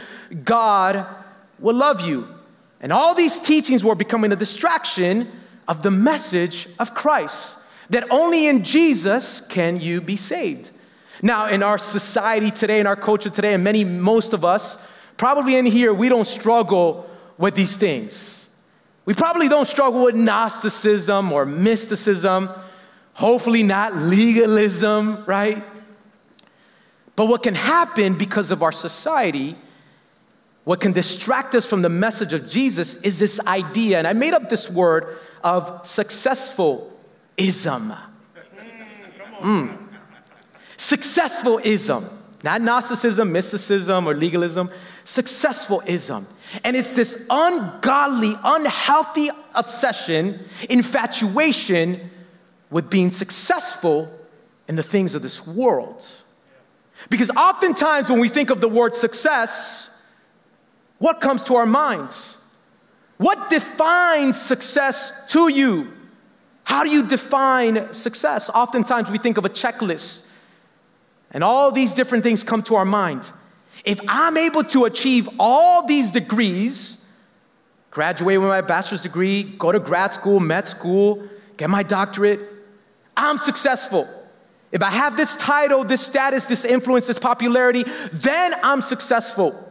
God 0.46 1.06
will 1.60 1.76
love 1.76 2.08
you. 2.08 2.30
And 2.80 2.94
all 2.94 3.14
these 3.14 3.38
teachings 3.38 3.84
were 3.84 3.96
becoming 3.96 4.32
a 4.32 4.38
distraction 4.38 5.30
of 5.68 5.84
the 5.84 5.92
message 5.92 6.70
of 6.80 6.96
Christ 6.96 7.60
that 7.90 8.10
only 8.10 8.48
in 8.48 8.64
Jesus 8.64 9.42
can 9.42 9.82
you 9.82 10.00
be 10.00 10.16
saved. 10.16 10.72
Now, 11.22 11.48
in 11.48 11.64
our 11.64 11.78
society 11.78 12.52
today, 12.52 12.80
in 12.80 12.88
our 12.88 12.96
culture 12.96 13.30
today, 13.30 13.54
and 13.54 13.64
many, 13.64 13.84
most 13.84 14.34
of 14.34 14.44
us, 14.44 14.78
probably 15.18 15.56
in 15.56 15.66
here, 15.66 15.94
we 15.94 16.10
don't 16.10 16.28
struggle 16.28 17.10
with 17.38 17.56
these 17.56 17.78
things. 17.78 18.50
We 19.06 19.14
probably 19.14 19.48
don't 19.48 19.68
struggle 19.68 20.04
with 20.04 20.16
Gnosticism 20.16 21.32
or 21.32 21.46
mysticism, 21.46 22.50
hopefully 23.14 23.64
not 23.64 23.96
legalism, 23.96 25.24
right? 25.26 25.64
But 27.16 27.28
what 27.28 27.44
can 27.44 27.56
happen 27.56 28.18
because 28.18 28.52
of 28.52 28.62
our 28.62 28.72
society, 28.72 29.56
what 30.64 30.82
can 30.82 30.92
distract 30.92 31.56
us 31.56 31.66
from 31.66 31.82
the 31.82 31.90
message 31.90 32.34
of 32.34 32.48
Jesus 32.48 32.96
is 32.96 33.20
this 33.20 33.40
idea, 33.42 34.00
and 34.00 34.08
I 34.08 34.14
made 34.14 34.34
up 34.34 34.50
this 34.50 34.70
word 34.70 35.18
of 35.44 35.86
successful 35.88 36.98
ism. 37.38 37.94
Mm. 39.42 39.85
Successful 40.78 41.60
ism. 41.64 42.06
Not 42.44 42.62
Gnosticism, 42.62 43.32
mysticism, 43.32 44.08
or 44.08 44.14
legalism. 44.14 44.70
Successful 45.04 45.82
ism. 45.88 46.28
And 46.64 46.76
it's 46.76 46.92
this 46.92 47.26
ungodly, 47.30 48.34
unhealthy 48.44 49.30
obsession, 49.56 50.40
infatuation 50.70 52.12
with 52.70 52.90
being 52.90 53.12
successful 53.12 54.12
in 54.68 54.76
the 54.76 54.84
things 54.84 55.16
of 55.16 55.22
this 55.22 55.46
world. 55.48 56.06
Because 57.10 57.30
oftentimes 57.32 58.10
when 58.10 58.20
we 58.20 58.30
think 58.30 58.50
of 58.50 58.62
the 58.62 58.70
word 58.70 58.96
success, 58.96 60.08
what 60.98 61.22
comes 61.22 61.44
to 61.46 61.56
our 61.56 61.66
minds? 61.66 62.38
What 63.18 63.50
defines 63.50 64.42
success 64.42 65.32
to 65.32 65.48
you? 65.48 65.92
How 66.64 66.84
do 66.84 66.90
you 66.90 67.08
define 67.08 67.94
success? 67.94 68.50
Oftentimes 68.50 69.10
we 69.10 69.18
think 69.18 69.38
of 69.38 69.46
a 69.46 69.50
checklist, 69.50 70.25
and 71.36 71.44
all 71.44 71.70
these 71.70 71.94
different 71.94 72.24
things 72.24 72.46
come 72.46 72.64
to 72.64 72.76
our 72.76 72.86
mind. 72.86 73.30
If 73.84 74.00
I'm 74.08 74.38
able 74.38 74.64
to 74.64 74.86
achieve 74.86 75.28
all 75.38 75.86
these 75.86 76.10
degrees, 76.10 77.06
graduate 77.92 78.40
with 78.40 78.48
my 78.48 78.62
bachelor's 78.62 79.04
degree, 79.04 79.44
go 79.44 79.74
to 79.74 79.82
grad 79.82 80.14
school, 80.14 80.40
med 80.40 80.66
school, 80.66 81.22
get 81.58 81.70
my 81.70 81.84
doctorate, 81.84 82.40
I'm 83.18 83.38
successful. 83.38 84.08
If 84.72 84.82
I 84.82 84.90
have 84.90 85.18
this 85.18 85.36
title, 85.36 85.84
this 85.84 86.00
status, 86.00 86.46
this 86.46 86.64
influence, 86.64 87.06
this 87.06 87.20
popularity, 87.20 87.84
then 88.14 88.54
I'm 88.64 88.80
successful. 88.80 89.62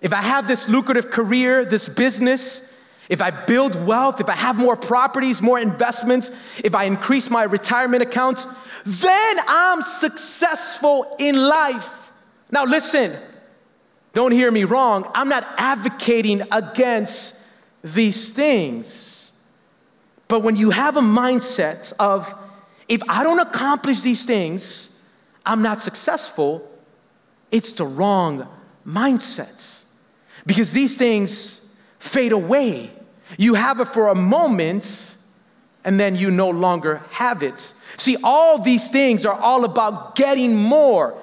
If 0.00 0.12
I 0.12 0.22
have 0.22 0.46
this 0.46 0.68
lucrative 0.68 1.10
career, 1.10 1.64
this 1.64 1.88
business, 1.88 2.67
if 3.08 3.22
I 3.22 3.30
build 3.30 3.86
wealth, 3.86 4.20
if 4.20 4.28
I 4.28 4.34
have 4.34 4.56
more 4.56 4.76
properties, 4.76 5.40
more 5.40 5.58
investments, 5.58 6.30
if 6.62 6.74
I 6.74 6.84
increase 6.84 7.30
my 7.30 7.44
retirement 7.44 8.02
accounts, 8.02 8.46
then 8.84 9.36
I'm 9.48 9.82
successful 9.82 11.16
in 11.18 11.36
life. 11.36 12.12
Now, 12.50 12.64
listen, 12.64 13.16
don't 14.12 14.32
hear 14.32 14.50
me 14.50 14.64
wrong. 14.64 15.10
I'm 15.14 15.28
not 15.28 15.46
advocating 15.56 16.42
against 16.52 17.42
these 17.82 18.32
things. 18.32 19.32
But 20.28 20.40
when 20.40 20.56
you 20.56 20.70
have 20.70 20.96
a 20.96 21.02
mindset 21.02 21.94
of, 21.98 22.34
if 22.88 23.02
I 23.08 23.24
don't 23.24 23.40
accomplish 23.40 24.02
these 24.02 24.26
things, 24.26 24.98
I'm 25.46 25.62
not 25.62 25.80
successful, 25.80 26.68
it's 27.50 27.72
the 27.72 27.86
wrong 27.86 28.46
mindset. 28.86 29.82
Because 30.46 30.72
these 30.72 30.96
things 30.96 31.66
fade 31.98 32.32
away 32.32 32.90
you 33.38 33.54
have 33.54 33.80
it 33.80 33.88
for 33.88 34.08
a 34.08 34.14
moment, 34.14 35.16
and 35.84 35.98
then 35.98 36.16
you 36.16 36.30
no 36.30 36.50
longer 36.50 37.02
have 37.10 37.42
it. 37.42 37.72
See, 37.96 38.18
all 38.22 38.58
these 38.58 38.90
things 38.90 39.24
are 39.24 39.32
all 39.40 39.64
about 39.64 40.16
getting 40.16 40.54
more. 40.54 41.16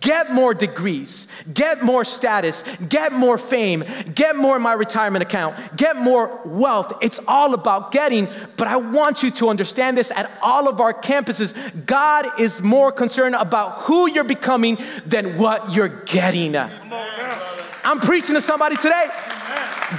Get 0.00 0.32
more 0.32 0.52
degrees, 0.52 1.28
get 1.54 1.84
more 1.84 2.04
status, 2.04 2.64
get 2.88 3.12
more 3.12 3.38
fame, 3.38 3.84
get 4.16 4.34
more 4.34 4.56
in 4.56 4.62
my 4.62 4.72
retirement 4.72 5.22
account, 5.22 5.54
get 5.76 5.96
more 5.96 6.40
wealth. 6.44 6.92
It's 7.02 7.20
all 7.28 7.54
about 7.54 7.92
getting, 7.92 8.26
but 8.56 8.66
I 8.66 8.78
want 8.78 9.22
you 9.22 9.30
to 9.30 9.48
understand 9.48 9.96
this 9.96 10.10
at 10.10 10.28
all 10.42 10.68
of 10.68 10.80
our 10.80 10.92
campuses. 10.92 11.54
God 11.86 12.40
is 12.40 12.60
more 12.60 12.90
concerned 12.90 13.36
about 13.36 13.82
who 13.82 14.10
you're 14.10 14.24
becoming 14.24 14.76
than 15.04 15.38
what 15.38 15.70
you're 15.72 16.02
getting. 16.04 16.56
I'm 16.56 18.00
preaching 18.00 18.34
to 18.34 18.40
somebody 18.40 18.74
today. 18.74 19.06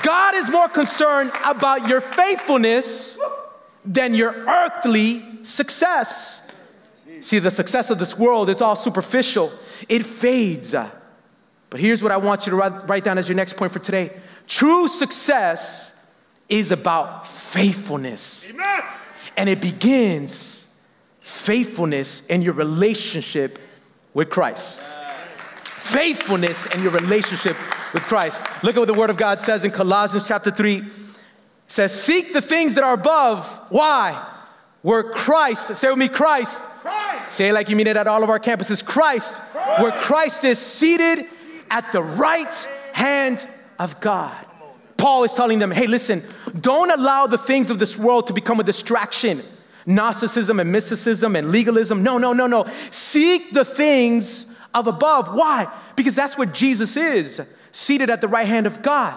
God 0.03 0.35
is 0.35 0.49
more 0.49 0.67
concerned 0.67 1.31
about 1.45 1.87
your 1.87 2.01
faithfulness 2.01 3.19
than 3.85 4.13
your 4.13 4.33
earthly 4.33 5.23
success. 5.43 6.51
See, 7.21 7.39
the 7.39 7.51
success 7.51 7.89
of 7.89 7.99
this 7.99 8.17
world 8.17 8.49
is 8.49 8.61
all 8.61 8.75
superficial, 8.75 9.51
it 9.87 10.05
fades. 10.05 10.75
But 11.69 11.79
here's 11.79 12.01
what 12.01 12.11
I 12.11 12.17
want 12.17 12.45
you 12.45 12.51
to 12.51 12.55
write, 12.55 13.03
down 13.03 13.17
as 13.17 13.27
your 13.27 13.35
next 13.35 13.53
point 13.53 13.71
for 13.71 13.79
today 13.79 14.11
true 14.45 14.87
success 14.87 15.93
is 16.47 16.71
about 16.71 17.27
faithfulness. 17.27 18.49
Amen. 18.49 18.83
And 19.35 19.49
it 19.49 19.61
begins 19.61 20.67
faithfulness 21.19 22.25
in 22.27 22.41
your 22.41 22.53
relationship 22.53 23.59
with 24.13 24.29
Christ 24.29 24.83
faithfulness 25.87 26.65
in 26.67 26.83
your 26.83 26.91
relationship 26.91 27.55
with 27.93 28.03
Christ. 28.03 28.41
Look 28.63 28.75
at 28.75 28.79
what 28.79 28.87
the 28.87 28.93
Word 28.93 29.09
of 29.09 29.17
God 29.17 29.39
says 29.39 29.63
in 29.63 29.71
Colossians 29.71 30.27
chapter 30.27 30.51
3. 30.51 30.77
It 30.77 30.85
says, 31.67 31.91
Seek 31.91 32.33
the 32.33 32.41
things 32.41 32.75
that 32.75 32.83
are 32.83 32.93
above. 32.93 33.45
Why? 33.69 34.23
Where 34.81 35.03
Christ, 35.03 35.75
say 35.75 35.89
with 35.89 35.97
me, 35.97 36.07
Christ. 36.07 36.61
Christ. 36.61 37.31
Say 37.31 37.49
it 37.49 37.53
like 37.53 37.69
you 37.69 37.75
mean 37.75 37.87
it 37.87 37.97
at 37.97 38.07
all 38.07 38.23
of 38.23 38.29
our 38.29 38.39
campuses. 38.39 38.83
Christ, 38.85 39.35
Christ. 39.35 39.81
where 39.81 39.91
Christ 39.91 40.43
is 40.43 40.59
seated 40.59 41.25
at 41.69 41.91
the 41.91 42.01
right 42.01 42.67
hand 42.93 43.47
of 43.79 43.99
God. 43.99 44.35
Paul 44.97 45.23
is 45.23 45.33
telling 45.33 45.59
them, 45.59 45.71
hey, 45.71 45.87
listen, 45.87 46.23
don't 46.59 46.91
allow 46.91 47.27
the 47.27 47.37
things 47.37 47.69
of 47.69 47.79
this 47.79 47.97
world 47.97 48.27
to 48.27 48.33
become 48.33 48.59
a 48.59 48.63
distraction. 48.63 49.41
Gnosticism 49.85 50.59
and 50.59 50.71
mysticism 50.71 51.35
and 51.35 51.49
legalism. 51.49 52.03
No, 52.03 52.17
no, 52.17 52.33
no, 52.33 52.47
no. 52.47 52.67
Seek 52.91 53.51
the 53.51 53.63
things 53.63 54.53
of 54.73 54.87
above. 54.87 55.33
Why? 55.33 55.71
Because 55.95 56.15
that's 56.15 56.37
what 56.37 56.53
Jesus 56.53 56.97
is, 56.97 57.41
seated 57.77 58.09
at 58.09 58.21
the 58.21 58.27
right 58.27 58.47
hand 58.47 58.65
of 58.65 58.81
God. 58.81 59.15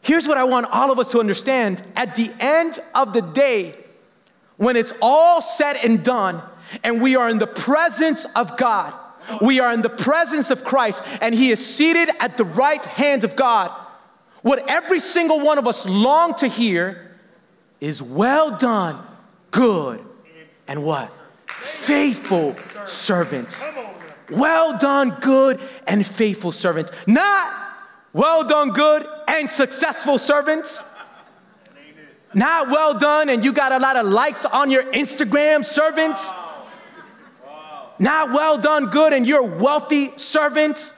Here's 0.00 0.26
what 0.26 0.38
I 0.38 0.44
want 0.44 0.66
all 0.70 0.90
of 0.90 0.98
us 0.98 1.12
to 1.12 1.20
understand 1.20 1.82
at 1.94 2.16
the 2.16 2.32
end 2.40 2.78
of 2.94 3.12
the 3.12 3.20
day, 3.20 3.74
when 4.56 4.76
it's 4.76 4.94
all 5.02 5.42
said 5.42 5.76
and 5.84 6.02
done, 6.02 6.42
and 6.82 7.02
we 7.02 7.16
are 7.16 7.28
in 7.28 7.36
the 7.36 7.46
presence 7.46 8.24
of 8.34 8.56
God, 8.56 8.94
we 9.42 9.60
are 9.60 9.72
in 9.74 9.82
the 9.82 9.90
presence 9.90 10.50
of 10.50 10.64
Christ, 10.64 11.04
and 11.20 11.34
He 11.34 11.50
is 11.50 11.64
seated 11.64 12.08
at 12.18 12.38
the 12.38 12.44
right 12.44 12.84
hand 12.84 13.24
of 13.24 13.36
God. 13.36 13.70
What 14.40 14.70
every 14.70 14.98
single 14.98 15.40
one 15.40 15.58
of 15.58 15.68
us 15.68 15.86
long 15.86 16.34
to 16.36 16.48
hear 16.48 17.14
is 17.78 18.02
well 18.02 18.56
done, 18.56 19.04
good, 19.50 20.02
and 20.66 20.82
what? 20.82 21.10
Faithful 21.46 22.56
servant. 22.86 23.62
Well 24.30 24.78
done, 24.78 25.10
good 25.20 25.60
and 25.86 26.06
faithful 26.06 26.52
servants. 26.52 26.90
Not 27.06 27.62
well 28.12 28.44
done, 28.44 28.70
good 28.70 29.06
and 29.28 29.48
successful 29.48 30.18
servants. 30.18 30.82
Not 32.34 32.68
well 32.68 32.98
done 32.98 33.28
and 33.28 33.44
you 33.44 33.52
got 33.52 33.72
a 33.72 33.78
lot 33.78 33.96
of 33.96 34.06
likes 34.06 34.44
on 34.44 34.70
your 34.70 34.84
Instagram 34.84 35.64
servants. 35.64 36.26
Not 37.98 38.32
well 38.32 38.58
done, 38.58 38.86
good 38.86 39.12
and 39.12 39.26
you're 39.26 39.42
wealthy 39.42 40.16
servants. 40.16 40.94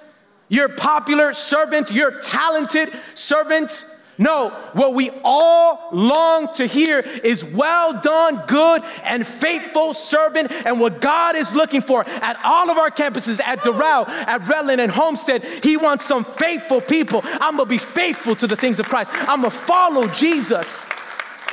You're 0.49 0.69
popular 0.69 1.35
servants. 1.35 1.91
You're 1.91 2.21
talented 2.21 2.93
servants. 3.15 3.85
No, 4.17 4.51
what 4.75 4.95
we 4.95 5.11
all 5.25 5.89
long 5.93 6.53
to 6.55 6.67
hear 6.67 7.01
is 7.01 7.45
well 7.45 8.01
done, 8.01 8.43
good 8.47 8.83
and 9.03 9.27
faithful 9.27 9.93
servant. 9.95 10.53
And 10.53 10.79
what 10.79 11.01
God 11.01 11.37
is 11.37 11.55
looking 11.55 11.81
for 11.81 12.09
at 12.09 12.39
all 12.45 12.71
of 12.71 12.79
our 12.79 12.91
campuses, 12.91 13.41
at 13.41 13.61
Doral, 13.61 14.07
at 14.09 14.43
Redland, 14.43 14.79
and 14.79 14.91
Homestead, 14.91 15.45
He 15.63 15.77
wants 15.77 16.05
some 16.05 16.25
faithful 16.25 16.81
people. 16.81 17.23
I'm 17.25 17.57
gonna 17.57 17.67
be 17.67 17.79
faithful 17.79 18.37
to 18.37 18.47
the 18.47 18.57
things 18.57 18.79
of 18.79 18.89
Christ. 18.89 19.11
I'm 19.13 19.41
gonna 19.43 19.51
follow 19.51 20.07
Jesus. 20.09 20.85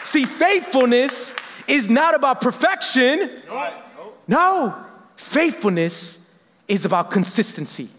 See, 0.04 0.26
faithfulness 0.26 1.34
is 1.68 1.90
not 1.90 2.16
about 2.16 2.42
perfection. 2.42 3.30
No, 4.28 4.76
faithfulness 5.16 6.30
is 6.68 6.86
about 6.86 7.12
consistency. 7.12 7.90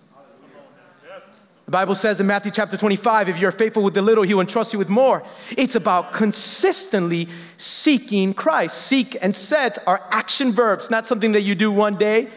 The 1.73 1.79
Bible 1.79 1.95
says 1.95 2.21
in 2.21 2.27
Matthew 2.27 2.53
chapter 2.53 2.77
25, 2.77 3.31
if 3.31 3.39
you're 3.39 3.51
faithful 3.51 3.83
with 3.83 3.95
the 3.95 4.03
little, 4.03 4.25
he 4.25 4.35
will 4.35 4.43
entrust 4.43 4.75
you 4.75 4.79
with 4.79 4.91
more. 4.91 5.23
It's 5.57 5.75
about 5.75 6.13
consistently 6.13 7.29
seeking 7.57 8.35
Christ. 8.35 8.77
Seek 8.77 9.17
and 9.23 9.35
set 9.35 9.79
are 9.87 10.07
action 10.11 10.53
verbs, 10.53 10.91
not 10.91 11.07
something 11.07 11.33
that 11.33 11.41
you 11.41 11.55
do 11.55 11.73
one 11.73 11.95
day 11.97 12.29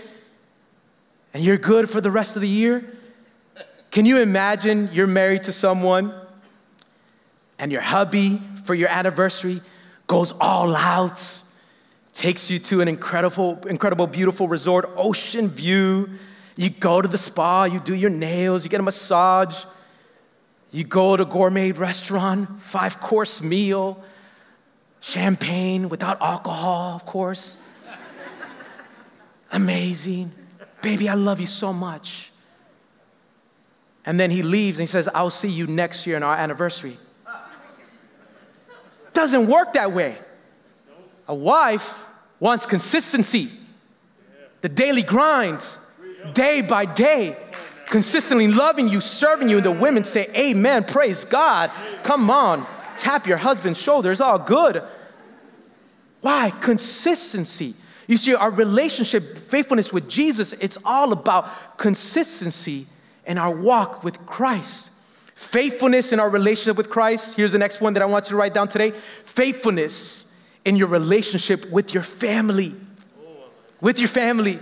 and 1.34 1.44
you're 1.44 1.58
good 1.58 1.90
for 1.90 2.00
the 2.00 2.10
rest 2.10 2.38
of 2.38 2.44
the 2.44 2.48
year. 2.48 2.86
Can 3.92 4.06
you 4.06 4.20
imagine 4.20 4.88
you're 4.94 5.06
married 5.06 5.44
to 5.44 5.52
someone 5.52 6.14
and 7.60 7.74
your 7.74 7.82
hubby 7.82 8.40
for 8.64 8.74
your 8.74 8.88
anniversary 8.88 9.60
goes 10.08 10.32
all 10.40 10.74
out, 10.74 11.42
takes 12.14 12.50
you 12.50 12.58
to 12.60 12.80
an 12.80 12.88
incredible, 12.88 13.60
incredible, 13.68 14.08
beautiful 14.08 14.48
resort, 14.48 14.90
ocean 14.96 15.50
view 15.50 16.10
you 16.56 16.70
go 16.70 17.02
to 17.02 17.08
the 17.08 17.18
spa, 17.18 17.66
you 17.66 17.80
do 17.80 17.94
your 17.94 18.10
nails, 18.10 18.64
you 18.64 18.70
get 18.70 18.80
a 18.80 18.84
massage, 18.84 19.66
you 20.72 20.84
go 20.84 21.18
to 21.18 21.24
a 21.24 21.26
gourmet 21.26 21.72
restaurant, 21.72 22.62
five 22.62 23.00
course 23.00 23.42
meal, 23.42 24.02
champagne 25.02 25.90
without 25.90 26.22
alcohol, 26.22 26.96
of 26.96 27.06
course. 27.06 27.58
Amazing. 29.52 30.32
Baby, 30.82 31.10
I 31.10 31.14
love 31.14 31.40
you 31.40 31.48
so 31.48 31.72
much. 31.72 32.32
And 34.06 34.20
then 34.20 34.30
he 34.30 34.44
leaves 34.44 34.78
and 34.80 34.88
he 34.88 34.92
says, 34.92 35.10
I'll 35.14 35.30
see 35.30 35.50
you 35.50 35.68
next 35.68 36.06
year 36.06 36.18
in 36.18 36.24
our 36.24 36.36
anniversary. 36.36 36.98
Doesn't 39.14 39.48
work 39.48 39.74
that 39.74 39.92
way. 39.94 40.18
A 41.28 41.34
wife 41.34 42.04
wants 42.40 42.66
consistency, 42.66 43.50
the 44.62 44.70
daily 44.70 45.02
grind 45.02 45.66
day 46.34 46.62
by 46.62 46.86
day, 46.86 47.38
consistently 47.88 48.48
loving 48.48 48.88
you, 48.88 49.02
serving 49.02 49.50
you. 49.50 49.58
And 49.58 49.66
the 49.66 49.72
women 49.72 50.04
say, 50.04 50.28
Amen, 50.36 50.84
praise 50.86 51.26
God. 51.26 51.72
Come 52.04 52.30
on, 52.30 52.66
tap 52.98 53.28
your 53.28 53.38
husband's 53.38 53.82
shoulder, 53.82 54.12
it's 54.12 54.22
all 54.22 54.40
good. 54.40 54.84
Why? 56.22 56.52
Consistency. 56.62 57.76
You 58.08 58.18
see, 58.18 58.36
our 58.36 58.52
relationship, 58.52 59.38
faithfulness 59.38 59.92
with 59.92 60.10
Jesus, 60.10 60.54
it's 60.54 60.78
all 60.86 61.12
about 61.12 61.78
consistency 61.78 62.88
in 63.26 63.38
our 63.38 63.52
walk 63.52 64.04
with 64.04 64.26
Christ. 64.26 64.92
Faithfulness 65.36 66.14
in 66.14 66.20
our 66.20 66.30
relationship 66.30 66.78
with 66.78 66.90
Christ. 66.90 67.36
Here's 67.36 67.52
the 67.52 67.58
next 67.58 67.82
one 67.82 67.94
that 67.94 68.02
I 68.02 68.06
want 68.06 68.26
you 68.26 68.30
to 68.30 68.36
write 68.38 68.54
down 68.54 68.70
today 68.70 68.92
faithfulness 69.26 70.32
in 70.64 70.76
your 70.76 70.88
relationship 70.88 71.70
with 71.70 71.94
your 71.94 72.04
family. 72.04 72.74
With 73.82 74.00
your 74.00 74.08
family. 74.08 74.60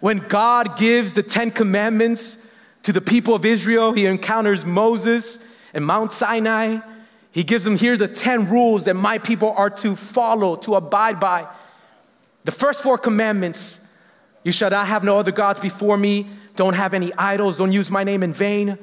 When 0.00 0.18
God 0.18 0.78
gives 0.78 1.14
the 1.14 1.22
Ten 1.22 1.50
Commandments 1.50 2.38
to 2.82 2.92
the 2.92 3.00
people 3.00 3.34
of 3.34 3.44
Israel, 3.44 3.92
he 3.92 4.06
encounters 4.06 4.64
Moses 4.64 5.38
and 5.72 5.84
Mount 5.84 6.12
Sinai. 6.12 6.78
He 7.32 7.42
gives 7.42 7.64
them 7.64 7.76
here 7.76 7.96
the 7.96 8.08
10 8.08 8.48
rules 8.48 8.84
that 8.84 8.94
my 8.94 9.18
people 9.18 9.52
are 9.56 9.70
to 9.70 9.96
follow, 9.96 10.56
to 10.56 10.74
abide 10.74 11.18
by. 11.18 11.46
The 12.44 12.52
first 12.52 12.82
four 12.82 12.98
commandments 12.98 13.80
you 14.44 14.52
shall 14.52 14.70
not 14.70 14.86
have 14.86 15.02
no 15.02 15.18
other 15.18 15.32
gods 15.32 15.58
before 15.58 15.96
me, 15.96 16.28
don't 16.54 16.74
have 16.74 16.94
any 16.94 17.12
idols, 17.14 17.58
don't 17.58 17.72
use 17.72 17.90
my 17.90 18.04
name 18.04 18.22
in 18.22 18.32
vain, 18.32 18.78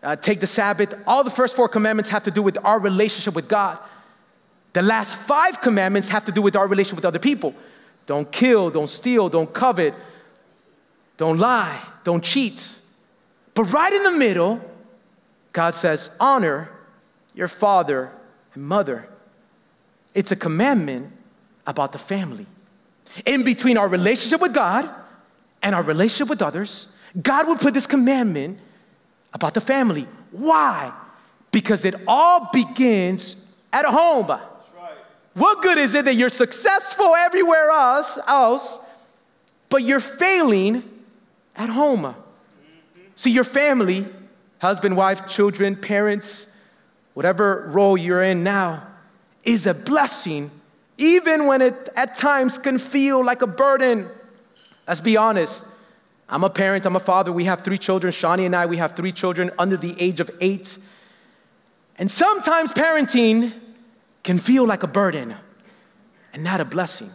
uh, 0.00 0.14
take 0.14 0.38
the 0.38 0.46
Sabbath. 0.46 0.94
All 1.08 1.24
the 1.24 1.30
first 1.30 1.56
four 1.56 1.68
commandments 1.68 2.10
have 2.10 2.22
to 2.22 2.30
do 2.30 2.40
with 2.40 2.56
our 2.62 2.78
relationship 2.78 3.34
with 3.34 3.48
God. 3.48 3.78
The 4.72 4.82
last 4.82 5.16
five 5.16 5.60
commandments 5.60 6.08
have 6.10 6.26
to 6.26 6.32
do 6.32 6.40
with 6.40 6.54
our 6.54 6.68
relationship 6.68 6.98
with 6.98 7.04
other 7.04 7.18
people. 7.18 7.54
Don't 8.06 8.30
kill, 8.30 8.70
don't 8.70 8.88
steal, 8.88 9.28
don't 9.28 9.52
covet, 9.52 9.94
don't 11.16 11.38
lie, 11.38 11.80
don't 12.02 12.22
cheat. 12.22 12.78
But 13.54 13.64
right 13.64 13.92
in 13.92 14.02
the 14.02 14.12
middle, 14.12 14.60
God 15.52 15.74
says, 15.74 16.10
honor 16.18 16.70
your 17.34 17.48
father 17.48 18.10
and 18.54 18.64
mother. 18.64 19.08
It's 20.14 20.32
a 20.32 20.36
commandment 20.36 21.12
about 21.66 21.92
the 21.92 21.98
family. 21.98 22.46
In 23.24 23.44
between 23.44 23.78
our 23.78 23.88
relationship 23.88 24.40
with 24.40 24.52
God 24.52 24.88
and 25.62 25.74
our 25.74 25.82
relationship 25.82 26.28
with 26.28 26.42
others, 26.42 26.88
God 27.20 27.46
would 27.48 27.60
put 27.60 27.74
this 27.74 27.86
commandment 27.86 28.58
about 29.32 29.54
the 29.54 29.60
family. 29.60 30.06
Why? 30.30 30.92
Because 31.52 31.84
it 31.84 31.94
all 32.06 32.50
begins 32.52 33.52
at 33.72 33.84
home. 33.84 34.36
What 35.34 35.62
good 35.62 35.78
is 35.78 35.94
it 35.94 36.04
that 36.04 36.14
you're 36.14 36.28
successful 36.28 37.14
everywhere 37.14 37.70
else, 37.70 38.18
else 38.26 38.78
but 39.68 39.82
you're 39.82 40.00
failing 40.00 40.88
at 41.56 41.68
home? 41.68 42.14
See, 43.16 43.30
your 43.30 43.44
family, 43.44 44.06
husband, 44.60 44.96
wife, 44.96 45.26
children, 45.26 45.76
parents, 45.76 46.52
whatever 47.14 47.68
role 47.72 47.96
you're 47.96 48.22
in 48.22 48.42
now, 48.44 48.86
is 49.42 49.66
a 49.66 49.74
blessing, 49.74 50.50
even 50.98 51.46
when 51.46 51.62
it 51.62 51.88
at 51.96 52.16
times 52.16 52.58
can 52.58 52.78
feel 52.78 53.24
like 53.24 53.42
a 53.42 53.46
burden. 53.46 54.08
Let's 54.86 55.00
be 55.00 55.16
honest. 55.16 55.66
I'm 56.28 56.44
a 56.44 56.50
parent, 56.50 56.86
I'm 56.86 56.96
a 56.96 57.00
father. 57.00 57.32
We 57.32 57.44
have 57.44 57.62
three 57.62 57.78
children. 57.78 58.12
Shawnee 58.12 58.46
and 58.46 58.56
I, 58.56 58.66
we 58.66 58.78
have 58.78 58.96
three 58.96 59.12
children 59.12 59.50
under 59.58 59.76
the 59.76 59.94
age 60.00 60.20
of 60.20 60.30
eight. 60.40 60.78
And 61.98 62.10
sometimes 62.10 62.72
parenting 62.72 63.52
can 64.24 64.38
feel 64.38 64.66
like 64.66 64.82
a 64.82 64.88
burden 64.88 65.34
and 66.32 66.42
not 66.42 66.60
a 66.60 66.64
blessing. 66.64 67.10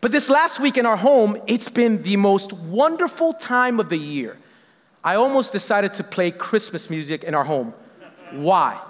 But 0.00 0.12
this 0.12 0.30
last 0.30 0.60
week 0.60 0.78
in 0.78 0.86
our 0.86 0.96
home, 0.96 1.36
it's 1.46 1.68
been 1.68 2.02
the 2.02 2.16
most 2.16 2.54
wonderful 2.54 3.34
time 3.34 3.78
of 3.78 3.90
the 3.90 3.98
year. 3.98 4.38
I 5.04 5.16
almost 5.16 5.52
decided 5.52 5.92
to 5.94 6.04
play 6.04 6.30
Christmas 6.30 6.88
music 6.88 7.24
in 7.24 7.34
our 7.34 7.44
home. 7.44 7.74
Why? 8.30 8.80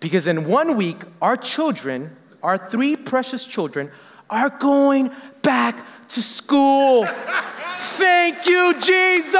Because 0.00 0.26
in 0.26 0.46
one 0.46 0.76
week, 0.76 1.02
our 1.20 1.36
children, 1.36 2.16
our 2.42 2.58
three 2.58 2.96
precious 2.96 3.46
children, 3.46 3.90
are 4.28 4.48
going 4.48 5.10
back 5.42 5.76
to 6.08 6.22
school. 6.22 7.06
Thank 7.76 8.46
you, 8.46 8.74
Jesus! 8.74 9.36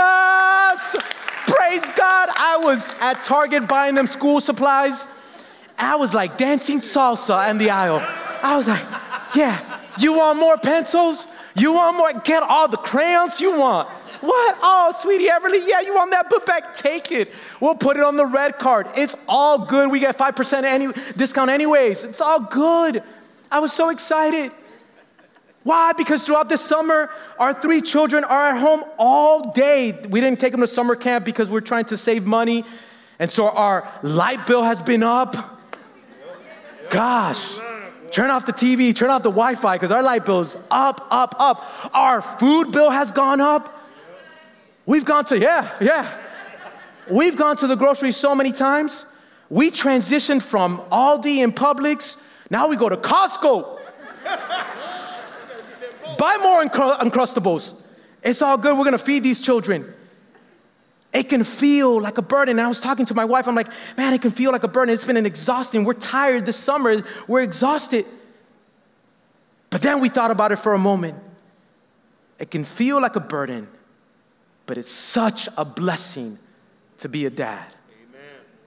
Praise 1.46 1.84
God. 1.96 2.28
I 2.36 2.60
was 2.62 2.94
at 3.00 3.22
Target 3.22 3.66
buying 3.66 3.94
them 3.94 4.06
school 4.06 4.40
supplies. 4.40 5.06
I 5.80 5.96
was 5.96 6.14
like 6.14 6.36
dancing 6.36 6.78
salsa 6.78 7.50
in 7.50 7.58
the 7.58 7.70
aisle. 7.70 8.00
I 8.42 8.56
was 8.56 8.68
like, 8.68 8.84
yeah, 9.34 9.80
you 9.98 10.14
want 10.14 10.38
more 10.38 10.58
pencils? 10.58 11.26
You 11.56 11.72
want 11.72 11.96
more? 11.96 12.12
Get 12.12 12.42
all 12.42 12.68
the 12.68 12.76
crayons 12.76 13.40
you 13.40 13.58
want. 13.58 13.88
What? 14.20 14.58
Oh, 14.62 14.92
sweetie 14.94 15.28
Everly, 15.28 15.66
yeah, 15.66 15.80
you 15.80 15.94
want 15.94 16.10
that 16.10 16.28
book 16.28 16.44
back? 16.44 16.76
Take 16.76 17.10
it. 17.10 17.30
We'll 17.58 17.74
put 17.74 17.96
it 17.96 18.02
on 18.02 18.16
the 18.16 18.26
red 18.26 18.58
card. 18.58 18.88
It's 18.94 19.16
all 19.26 19.64
good. 19.64 19.90
We 19.90 19.98
get 19.98 20.18
5% 20.18 20.64
any, 20.64 20.88
discount 21.16 21.50
anyways. 21.50 22.04
It's 22.04 22.20
all 22.20 22.40
good. 22.40 23.02
I 23.50 23.60
was 23.60 23.72
so 23.72 23.88
excited. 23.88 24.52
Why? 25.62 25.92
Because 25.94 26.22
throughout 26.22 26.48
the 26.48 26.58
summer, 26.58 27.10
our 27.38 27.54
three 27.54 27.80
children 27.80 28.24
are 28.24 28.50
at 28.50 28.60
home 28.60 28.84
all 28.98 29.52
day. 29.52 29.92
We 30.08 30.20
didn't 30.20 30.40
take 30.40 30.52
them 30.52 30.60
to 30.60 30.66
summer 30.66 30.96
camp 30.96 31.24
because 31.24 31.50
we're 31.50 31.60
trying 31.60 31.86
to 31.86 31.96
save 31.96 32.26
money. 32.26 32.64
And 33.18 33.30
so 33.30 33.48
our 33.48 33.90
light 34.02 34.46
bill 34.46 34.62
has 34.62 34.82
been 34.82 35.02
up. 35.02 35.59
Gosh, 36.90 37.54
turn 38.10 38.30
off 38.30 38.44
the 38.46 38.52
TV, 38.52 38.94
turn 38.94 39.10
off 39.10 39.22
the 39.22 39.30
Wi 39.30 39.54
Fi 39.54 39.76
because 39.76 39.90
our 39.90 40.02
light 40.02 40.26
bill's 40.26 40.56
up, 40.70 41.06
up, 41.10 41.36
up. 41.38 41.94
Our 41.94 42.20
food 42.20 42.72
bill 42.72 42.90
has 42.90 43.12
gone 43.12 43.40
up. 43.40 43.76
We've 44.86 45.04
gone 45.04 45.24
to, 45.26 45.38
yeah, 45.38 45.70
yeah. 45.80 46.12
We've 47.08 47.36
gone 47.36 47.56
to 47.58 47.66
the 47.66 47.76
grocery 47.76 48.12
so 48.12 48.34
many 48.34 48.52
times. 48.52 49.06
We 49.48 49.70
transitioned 49.70 50.42
from 50.42 50.78
Aldi 50.92 51.42
and 51.42 51.54
Publix, 51.54 52.22
now 52.50 52.68
we 52.68 52.76
go 52.76 52.88
to 52.88 52.96
Costco. 52.96 53.78
Buy 56.18 56.36
more 56.42 56.64
Uncrustables. 56.64 57.80
It's 58.22 58.42
all 58.42 58.58
good. 58.58 58.76
We're 58.76 58.84
gonna 58.84 58.98
feed 58.98 59.22
these 59.22 59.40
children. 59.40 59.94
It 61.12 61.24
can 61.24 61.42
feel 61.42 62.00
like 62.00 62.18
a 62.18 62.22
burden. 62.22 62.58
And 62.58 62.64
I 62.64 62.68
was 62.68 62.80
talking 62.80 63.06
to 63.06 63.14
my 63.14 63.24
wife, 63.24 63.48
I'm 63.48 63.54
like, 63.54 63.68
man, 63.96 64.14
it 64.14 64.22
can 64.22 64.30
feel 64.30 64.52
like 64.52 64.62
a 64.62 64.68
burden. 64.68 64.94
It's 64.94 65.04
been 65.04 65.16
an 65.16 65.26
exhausting. 65.26 65.84
We're 65.84 65.94
tired 65.94 66.46
this 66.46 66.56
summer, 66.56 67.02
we're 67.26 67.42
exhausted. 67.42 68.06
But 69.70 69.82
then 69.82 70.00
we 70.00 70.08
thought 70.08 70.30
about 70.30 70.52
it 70.52 70.56
for 70.56 70.74
a 70.74 70.78
moment. 70.78 71.16
It 72.38 72.50
can 72.50 72.64
feel 72.64 73.00
like 73.00 73.16
a 73.16 73.20
burden, 73.20 73.68
but 74.66 74.78
it's 74.78 74.90
such 74.90 75.48
a 75.56 75.64
blessing 75.64 76.38
to 76.98 77.08
be 77.08 77.26
a 77.26 77.30
dad. 77.30 77.66
Amen. 77.92 78.20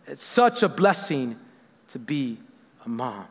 It's 0.07 0.23
such 0.23 0.63
a 0.63 0.69
blessing 0.69 1.37
to 1.89 1.99
be 1.99 2.37
a 2.85 2.89
mom. 2.89 3.27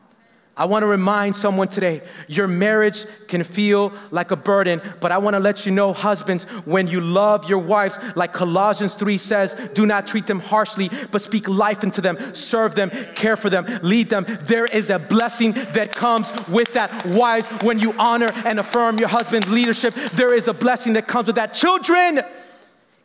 I 0.55 0.65
want 0.65 0.83
to 0.83 0.87
remind 0.87 1.35
someone 1.35 1.67
today 1.67 2.03
your 2.27 2.47
marriage 2.47 3.05
can 3.27 3.43
feel 3.43 3.91
like 4.11 4.29
a 4.29 4.35
burden, 4.35 4.83
but 4.99 5.11
I 5.11 5.17
want 5.17 5.33
to 5.33 5.39
let 5.39 5.65
you 5.65 5.71
know, 5.71 5.93
husbands, 5.93 6.43
when 6.65 6.87
you 6.87 7.01
love 7.01 7.49
your 7.49 7.57
wives, 7.57 7.97
like 8.15 8.33
Colossians 8.33 8.93
3 8.93 9.17
says, 9.17 9.55
do 9.73 9.87
not 9.87 10.05
treat 10.05 10.27
them 10.27 10.39
harshly, 10.39 10.91
but 11.09 11.23
speak 11.23 11.49
life 11.49 11.83
into 11.83 12.01
them, 12.01 12.35
serve 12.35 12.75
them, 12.75 12.91
care 13.15 13.35
for 13.35 13.49
them, 13.49 13.65
lead 13.81 14.09
them. 14.09 14.27
There 14.43 14.67
is 14.67 14.91
a 14.91 14.99
blessing 14.99 15.53
that 15.73 15.91
comes 15.95 16.31
with 16.47 16.73
that. 16.73 17.03
Wives, 17.07 17.47
when 17.63 17.79
you 17.79 17.93
honor 17.97 18.29
and 18.45 18.59
affirm 18.59 18.99
your 18.99 19.09
husband's 19.09 19.49
leadership, 19.49 19.95
there 20.13 20.35
is 20.35 20.47
a 20.47 20.53
blessing 20.53 20.93
that 20.93 21.07
comes 21.07 21.25
with 21.25 21.37
that. 21.37 21.55
Children, 21.55 22.21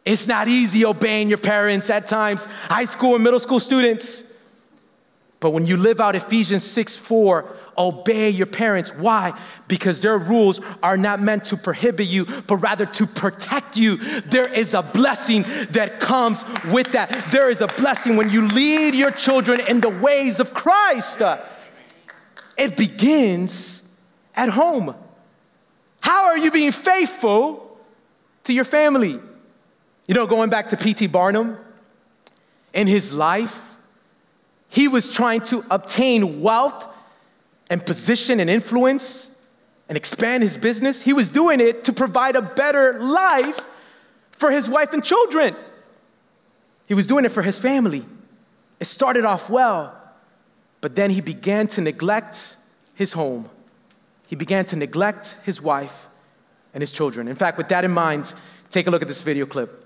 it's 0.05 0.27
not 0.27 0.49
easy 0.49 0.85
obeying 0.85 1.29
your 1.31 1.39
parents 1.39 1.89
at 1.89 2.07
times, 2.07 2.45
high 2.45 2.85
school 2.85 3.15
and 3.15 3.25
middle 3.25 3.41
school 3.41 3.59
students. 3.59 4.28
But 5.41 5.51
when 5.51 5.67
you 5.67 5.77
live 5.77 6.01
out 6.01 6.17
Ephesians 6.17 6.65
6 6.65 6.97
4, 6.97 7.57
obey 7.77 8.31
your 8.31 8.47
parents. 8.47 8.93
Why? 8.95 9.39
Because 9.69 10.01
their 10.01 10.19
rules 10.19 10.61
are 10.83 10.97
not 10.97 11.21
meant 11.21 11.45
to 11.45 11.57
prohibit 11.57 12.09
you, 12.09 12.25
but 12.25 12.57
rather 12.57 12.87
to 12.87 13.07
protect 13.07 13.77
you. 13.77 13.99
There 14.23 14.53
is 14.53 14.75
a 14.75 14.83
blessing 14.83 15.43
that 15.71 16.01
comes 16.01 16.45
with 16.73 16.93
that. 16.93 17.31
There 17.31 17.51
is 17.51 17.61
a 17.61 17.69
blessing 17.69 18.17
when 18.17 18.31
you 18.31 18.49
lead 18.49 18.95
your 18.95 19.13
children 19.13 19.61
in 19.61 19.81
the 19.81 19.89
ways 19.89 20.41
of 20.41 20.55
Christ. 20.55 21.23
It 22.57 22.77
begins 22.77 23.89
at 24.35 24.49
home. 24.49 24.97
How 26.01 26.27
are 26.27 26.39
you 26.39 26.51
being 26.51 26.73
faithful 26.73 27.79
to 28.45 28.53
your 28.53 28.65
family? 28.65 29.21
You 30.09 30.15
know, 30.15 30.27
going 30.27 30.51
back 30.51 30.69
to 30.69 30.77
P.T. 30.77 31.07
Barnum, 31.09 31.59
in 32.73 32.87
his 32.87 33.13
life, 33.13 33.68
he 34.69 34.89
was 34.89 35.11
trying 35.11 35.41
to 35.43 35.65
obtain 35.71 36.41
wealth 36.41 36.87
and 37.71 37.85
position 37.85 38.41
and 38.41 38.51
influence 38.51 39.31
and 39.89 39.97
expand 39.97 40.43
his 40.43 40.57
business. 40.57 41.03
He 41.03 41.13
was 41.13 41.29
doing 41.29 41.61
it 41.61 41.85
to 41.85 41.93
provide 41.93 42.37
a 42.37 42.43
better 42.43 42.99
life 43.01 43.61
for 44.33 44.51
his 44.51 44.69
wife 44.69 44.93
and 44.93 45.03
children. 45.03 45.57
He 46.87 46.95
was 46.95 47.07
doing 47.07 47.25
it 47.25 47.31
for 47.31 47.43
his 47.43 47.59
family. 47.59 48.05
It 48.81 48.85
started 48.85 49.25
off 49.25 49.51
well, 49.51 49.97
but 50.81 50.95
then 50.95 51.11
he 51.11 51.21
began 51.21 51.67
to 51.69 51.81
neglect 51.81 52.57
his 52.95 53.13
home. 53.13 53.51
He 54.27 54.37
began 54.37 54.65
to 54.67 54.77
neglect 54.77 55.37
his 55.45 55.61
wife 55.61 56.09
and 56.75 56.83
his 56.83 56.93
children. 56.93 57.29
In 57.29 57.35
fact, 57.35 57.59
with 57.59 57.69
that 57.69 57.85
in 57.85 57.91
mind, 57.91 58.33
take 58.71 58.87
a 58.87 58.91
look 58.91 59.03
at 59.03 59.09
this 59.09 59.23
video 59.23 59.47
clip. 59.47 59.85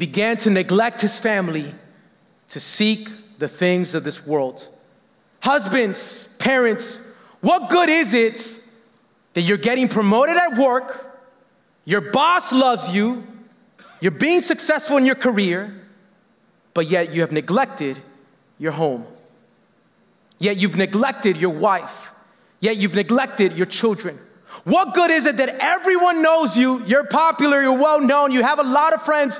Began 0.00 0.38
to 0.38 0.48
neglect 0.48 1.02
his 1.02 1.18
family 1.18 1.74
to 2.48 2.58
seek 2.58 3.08
the 3.38 3.46
things 3.46 3.94
of 3.94 4.02
this 4.02 4.26
world. 4.26 4.66
Husbands, 5.40 6.28
parents, 6.38 6.98
what 7.42 7.68
good 7.68 7.90
is 7.90 8.14
it 8.14 8.58
that 9.34 9.42
you're 9.42 9.58
getting 9.58 9.88
promoted 9.88 10.38
at 10.38 10.56
work, 10.56 11.20
your 11.84 12.00
boss 12.00 12.50
loves 12.50 12.88
you, 12.88 13.22
you're 14.00 14.10
being 14.10 14.40
successful 14.40 14.96
in 14.96 15.04
your 15.04 15.14
career, 15.14 15.82
but 16.72 16.86
yet 16.86 17.12
you 17.12 17.20
have 17.20 17.30
neglected 17.30 18.00
your 18.58 18.72
home? 18.72 19.04
Yet 20.38 20.56
you've 20.56 20.76
neglected 20.76 21.36
your 21.36 21.50
wife, 21.50 22.14
yet 22.60 22.78
you've 22.78 22.94
neglected 22.94 23.52
your 23.52 23.66
children. 23.66 24.18
What 24.64 24.94
good 24.94 25.10
is 25.10 25.26
it 25.26 25.36
that 25.36 25.56
everyone 25.60 26.22
knows 26.22 26.56
you, 26.56 26.82
you're 26.86 27.06
popular, 27.06 27.60
you're 27.60 27.78
well 27.78 28.00
known, 28.00 28.32
you 28.32 28.42
have 28.42 28.58
a 28.58 28.62
lot 28.62 28.94
of 28.94 29.02
friends, 29.02 29.38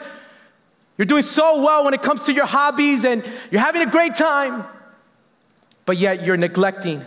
you're 1.00 1.06
doing 1.06 1.22
so 1.22 1.62
well 1.62 1.84
when 1.84 1.94
it 1.94 2.02
comes 2.02 2.24
to 2.24 2.32
your 2.34 2.44
hobbies 2.44 3.06
and 3.06 3.24
you're 3.50 3.62
having 3.62 3.80
a 3.80 3.90
great 3.90 4.16
time, 4.16 4.66
but 5.86 5.96
yet 5.96 6.26
you're 6.26 6.36
neglecting 6.36 7.02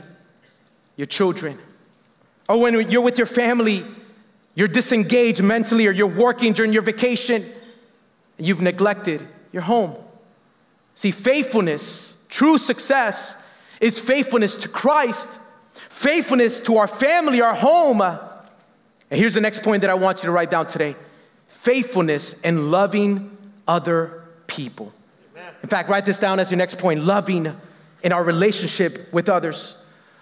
your 0.95 1.06
children. 1.06 1.60
Or 2.49 2.60
when 2.60 2.89
you're 2.89 3.03
with 3.03 3.19
your 3.19 3.27
family, 3.27 3.86
you're 4.56 4.67
disengaged 4.67 5.43
mentally 5.43 5.86
or 5.86 5.91
you're 5.91 6.08
working 6.08 6.53
during 6.53 6.73
your 6.73 6.82
vacation 6.82 7.45
and 8.39 8.47
you've 8.47 8.63
neglected 8.63 9.27
your 9.51 9.62
home. 9.62 9.95
See, 10.95 11.12
faithfulness, 11.12 12.17
true 12.29 12.58
success, 12.58 13.38
is 13.79 13.99
faithfulness 13.99 14.58
to 14.58 14.69
Christ, 14.69 15.38
faithfulness 15.89 16.62
to 16.62 16.77
our 16.77 16.88
family, 16.88 17.41
our 17.41 17.53
home. 17.53 18.01
And 18.01 18.19
here's 19.12 19.36
the 19.36 19.41
next 19.41 19.62
point 19.62 19.82
that 19.82 19.91
I 19.91 19.93
want 19.93 20.23
you 20.23 20.29
to 20.29 20.32
write 20.32 20.49
down 20.49 20.65
today 20.65 20.95
faithfulness 21.47 22.41
and 22.41 22.71
loving 22.71 23.32
other 23.67 24.23
people. 24.47 24.93
Amen. 25.34 25.54
In 25.63 25.69
fact, 25.69 25.89
write 25.89 26.06
this 26.06 26.19
down 26.19 26.39
as 26.39 26.52
your 26.52 26.58
next 26.58 26.80
point 26.80 27.04
loving 27.04 27.56
in 28.04 28.12
our 28.12 28.23
relationship 28.23 29.12
with 29.13 29.30
others. 29.30 29.78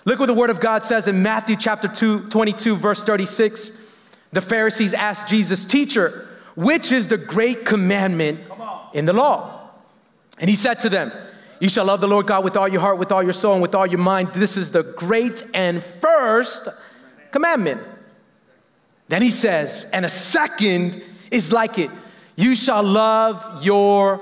Look 0.06 0.20
what 0.20 0.28
the 0.28 0.34
Word 0.34 0.50
of 0.50 0.60
God 0.60 0.84
says 0.84 1.08
in 1.08 1.22
Matthew 1.22 1.56
chapter 1.56 1.88
2, 1.88 2.30
22, 2.30 2.76
verse 2.76 3.04
36. 3.04 3.72
The 4.32 4.42
Pharisees 4.42 4.94
asked 4.94 5.28
Jesus, 5.28 5.66
Teacher, 5.66 6.28
which 6.56 6.92
is 6.92 7.08
the 7.08 7.18
great 7.18 7.66
commandment 7.66 8.40
in 8.94 9.06
the 9.06 9.14
law? 9.14 9.70
And 10.40 10.50
he 10.50 10.56
said 10.56 10.80
to 10.80 10.90
them, 10.90 11.12
You 11.60 11.70
shall 11.70 11.86
love 11.86 12.02
the 12.02 12.08
Lord 12.08 12.28
God 12.28 12.44
with 12.44 12.58
all 12.58 12.68
your 12.68 12.82
heart, 12.82 12.98
with 12.98 13.12
all 13.12 13.22
your 13.22 13.34
soul, 13.34 13.54
and 13.54 13.62
with 13.62 13.76
all 13.76 13.86
your 13.86 14.00
mind. 14.00 14.34
This 14.34 14.58
is 14.58 14.72
the 14.72 14.84
great 14.84 15.44
and 15.54 15.84
first 15.84 16.68
commandment. 17.32 17.82
Then 19.08 19.22
he 19.22 19.30
says, 19.30 19.86
And 19.94 20.06
a 20.06 20.10
second 20.10 21.04
is 21.30 21.52
like 21.52 21.78
it 21.78 21.92
you 22.36 22.56
shall 22.56 22.84
love 22.84 23.64
your 23.64 24.22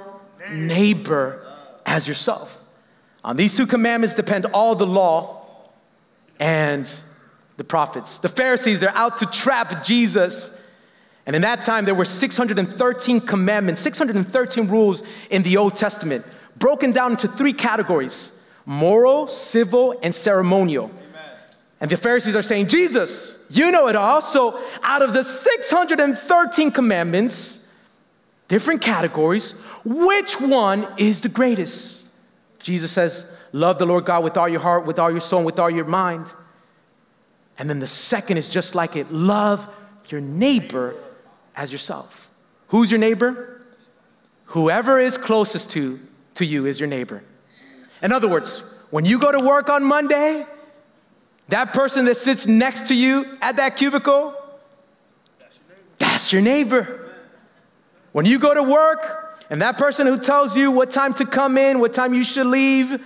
neighbor 0.52 1.45
as 1.86 2.08
yourself. 2.08 2.58
On 3.24 3.36
these 3.36 3.56
two 3.56 3.67
commandments 3.67 4.15
depend 4.15 4.45
all 4.45 4.76
the 4.76 4.88
law 4.88 5.45
and 6.39 6.89
the 7.58 7.63
prophets. 7.63 8.19
The 8.19 8.30
Pharisees, 8.30 8.80
they're 8.80 8.95
out 8.95 9.17
to 9.19 9.26
trap 9.26 9.84
Jesus. 9.84 10.58
And 11.26 11.36
in 11.36 11.41
that 11.41 11.62
time, 11.62 11.86
there 11.86 11.93
were 11.93 12.06
613 12.06 13.22
commandments, 13.22 13.82
613 13.82 14.67
rules 14.67 15.04
in 15.30 15.43
the 15.43 15.58
Old 15.58 15.76
Testament, 15.76 16.26
broken 16.58 16.91
down 16.91 17.12
into 17.12 17.28
three 17.28 17.54
categories 17.54 18.36
moral, 18.65 19.26
civil, 19.28 20.00
and 20.04 20.13
ceremonial. 20.13 20.86
Amen. 20.86 21.36
And 21.82 21.91
the 21.91 21.98
Pharisees 21.98 22.36
are 22.36 22.43
saying, 22.43 22.67
Jesus, 22.67 23.43
you 23.50 23.72
know 23.72 23.88
it 23.88 23.95
all. 23.95 24.22
So 24.22 24.62
out 24.84 25.02
of 25.02 25.13
the 25.13 25.24
613 25.24 26.72
commandments, 26.72 27.59
different 28.50 28.82
categories. 28.82 29.54
Which 29.86 30.42
one 30.42 30.86
is 30.98 31.22
the 31.22 31.30
greatest? 31.30 32.08
Jesus 32.62 32.92
says, 32.92 33.26
Love 33.54 33.80
the 33.80 33.86
Lord 33.86 34.06
God 34.06 34.24
with 34.24 34.36
all 34.36 34.50
your 34.50 34.60
heart, 34.60 34.86
with 34.86 35.00
all 35.00 35.10
your 35.10 35.22
soul, 35.22 35.40
and 35.40 35.46
with 35.46 35.58
all 35.58 35.70
your 35.70 35.86
mind. 35.86 36.32
And 37.58 37.70
then 37.70 37.80
the 37.80 37.88
second 37.88 38.38
is 38.38 38.50
just 38.50 38.76
like 38.76 38.96
it 38.96 39.12
love 39.12 39.68
your 40.10 40.22
neighbor 40.22 40.96
as 41.56 41.72
yourself. 41.72 42.30
Who's 42.68 42.92
your 42.92 43.00
neighbor? 43.00 43.66
Whoever 44.46 45.00
is 45.00 45.18
closest 45.18 45.72
to, 45.72 46.00
to 46.36 46.46
you 46.46 46.66
is 46.66 46.80
your 46.80 46.88
neighbor. 46.88 47.24
In 48.02 48.12
other 48.12 48.28
words, 48.28 48.78
when 48.92 49.06
you 49.06 49.20
go 49.20 49.32
to 49.32 49.44
work 49.44 49.70
on 49.70 49.84
Monday, 49.84 50.46
that 51.50 51.74
person 51.74 52.06
that 52.06 52.18
sits 52.18 52.48
next 52.48 52.88
to 52.88 52.96
you 52.96 53.38
at 53.42 53.58
that 53.58 53.76
cubicle, 53.76 54.36
that's 55.98 56.32
your 56.32 56.42
neighbor. 56.42 56.99
When 58.12 58.26
you 58.26 58.39
go 58.39 58.54
to 58.54 58.63
work 58.63 59.39
and 59.50 59.62
that 59.62 59.78
person 59.78 60.08
who 60.08 60.17
tells 60.17 60.56
you 60.58 60.72
what 60.72 60.91
time 60.91 61.13
to 61.15 61.26
come 61.26 61.58
in, 61.58 61.80
what 61.80 61.93
time 61.93 62.13
you 62.13 62.24
should 62.24 62.48
leave, 62.48 63.04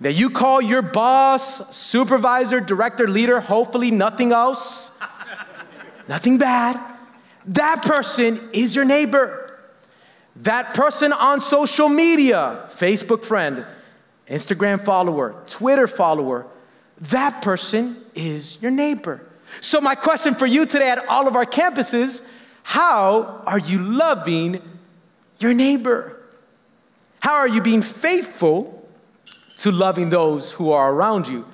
that 0.00 0.12
you 0.14 0.30
call 0.30 0.60
your 0.60 0.82
boss, 0.82 1.74
supervisor, 1.74 2.60
director, 2.60 3.06
leader, 3.06 3.40
hopefully 3.40 3.90
nothing 3.90 4.32
else, 4.32 4.98
nothing 6.08 6.38
bad, 6.38 6.78
that 7.46 7.82
person 7.82 8.40
is 8.52 8.74
your 8.74 8.84
neighbor. 8.84 9.38
That 10.36 10.74
person 10.74 11.12
on 11.12 11.40
social 11.40 11.88
media, 11.88 12.66
Facebook 12.70 13.22
friend, 13.22 13.66
Instagram 14.28 14.84
follower, 14.84 15.36
Twitter 15.46 15.86
follower, 15.86 16.46
that 17.02 17.42
person 17.42 17.96
is 18.14 18.60
your 18.62 18.70
neighbor. 18.70 19.20
So, 19.60 19.80
my 19.80 19.94
question 19.94 20.34
for 20.34 20.46
you 20.46 20.64
today 20.64 20.90
at 20.90 21.06
all 21.06 21.28
of 21.28 21.36
our 21.36 21.44
campuses 21.44 22.24
how 22.62 23.42
are 23.46 23.58
you 23.58 23.78
loving 23.78 24.60
your 25.38 25.54
neighbor? 25.54 26.18
How 27.20 27.36
are 27.36 27.48
you 27.48 27.60
being 27.60 27.82
faithful 27.82 28.88
to 29.58 29.70
loving 29.70 30.10
those 30.10 30.52
who 30.52 30.72
are 30.72 30.92
around 30.92 31.28
you? 31.28 31.46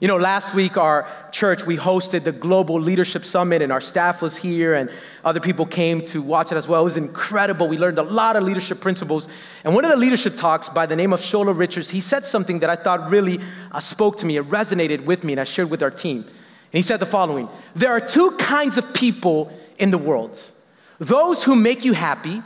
You 0.00 0.06
know, 0.06 0.16
last 0.16 0.54
week 0.54 0.76
our 0.76 1.08
church, 1.32 1.66
we 1.66 1.76
hosted 1.76 2.22
the 2.22 2.30
Global 2.30 2.80
Leadership 2.80 3.24
Summit 3.24 3.62
and 3.62 3.72
our 3.72 3.80
staff 3.80 4.22
was 4.22 4.36
here 4.36 4.74
and 4.74 4.90
other 5.24 5.40
people 5.40 5.66
came 5.66 6.04
to 6.06 6.22
watch 6.22 6.52
it 6.52 6.56
as 6.56 6.68
well. 6.68 6.82
It 6.82 6.84
was 6.84 6.96
incredible. 6.96 7.66
We 7.66 7.78
learned 7.78 7.98
a 7.98 8.04
lot 8.04 8.36
of 8.36 8.44
leadership 8.44 8.80
principles. 8.80 9.26
And 9.64 9.74
one 9.74 9.84
of 9.84 9.90
the 9.90 9.96
leadership 9.96 10.36
talks 10.36 10.68
by 10.68 10.86
the 10.86 10.94
name 10.94 11.12
of 11.12 11.18
Shola 11.18 11.56
Richards, 11.56 11.90
he 11.90 12.00
said 12.00 12.24
something 12.24 12.60
that 12.60 12.70
I 12.70 12.76
thought 12.76 13.10
really 13.10 13.40
uh, 13.72 13.80
spoke 13.80 14.18
to 14.18 14.26
me. 14.26 14.36
It 14.36 14.48
resonated 14.48 15.04
with 15.04 15.24
me 15.24 15.32
and 15.32 15.40
I 15.40 15.44
shared 15.44 15.68
with 15.68 15.82
our 15.82 15.90
team. 15.90 16.18
And 16.18 16.78
he 16.78 16.82
said 16.82 17.00
the 17.00 17.06
following 17.06 17.48
There 17.74 17.90
are 17.90 18.00
two 18.00 18.30
kinds 18.32 18.78
of 18.78 18.94
people 18.94 19.52
in 19.78 19.90
the 19.90 19.98
world 19.98 20.52
those 20.98 21.44
who 21.44 21.54
make 21.54 21.84
you 21.84 21.92
happy 21.92 22.42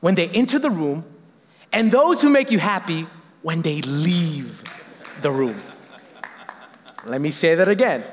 when 0.00 0.14
they 0.14 0.28
enter 0.28 0.58
the 0.58 0.70
room, 0.70 1.04
and 1.72 1.90
those 1.90 2.20
who 2.20 2.28
make 2.28 2.50
you 2.50 2.58
happy 2.58 3.06
when 3.42 3.62
they 3.62 3.80
leave 3.82 4.62
the 5.22 5.30
room. 5.30 5.60
Let 7.06 7.20
me 7.20 7.30
say 7.30 7.54
that 7.54 7.68
again. 7.68 8.04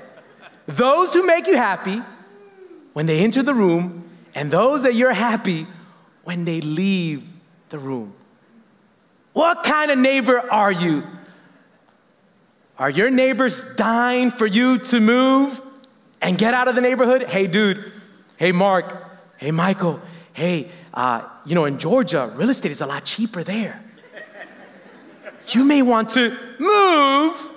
Those 0.67 1.13
who 1.13 1.25
make 1.25 1.47
you 1.47 1.57
happy 1.57 2.01
when 2.93 3.05
they 3.05 3.23
enter 3.23 3.43
the 3.43 3.53
room, 3.53 4.09
and 4.35 4.51
those 4.51 4.83
that 4.83 4.95
you're 4.95 5.13
happy 5.13 5.67
when 6.23 6.45
they 6.45 6.61
leave 6.61 7.23
the 7.69 7.79
room. 7.79 8.13
What 9.33 9.63
kind 9.63 9.91
of 9.91 9.97
neighbor 9.97 10.39
are 10.51 10.71
you? 10.71 11.03
Are 12.77 12.89
your 12.89 13.09
neighbors 13.09 13.75
dying 13.75 14.31
for 14.31 14.45
you 14.45 14.77
to 14.77 14.99
move 14.99 15.61
and 16.21 16.37
get 16.37 16.53
out 16.53 16.67
of 16.67 16.75
the 16.75 16.81
neighborhood? 16.81 17.23
Hey, 17.29 17.47
dude. 17.47 17.91
Hey, 18.41 18.51
Mark. 18.51 18.95
Hey, 19.37 19.51
Michael. 19.51 20.01
Hey, 20.33 20.71
uh, 20.95 21.29
you 21.45 21.53
know, 21.53 21.65
in 21.65 21.77
Georgia, 21.77 22.33
real 22.35 22.49
estate 22.49 22.71
is 22.71 22.81
a 22.81 22.87
lot 22.87 23.05
cheaper 23.05 23.43
there. 23.43 23.83
You 25.49 25.63
may 25.63 25.83
want 25.83 26.09
to 26.17 26.35
move 26.57 27.53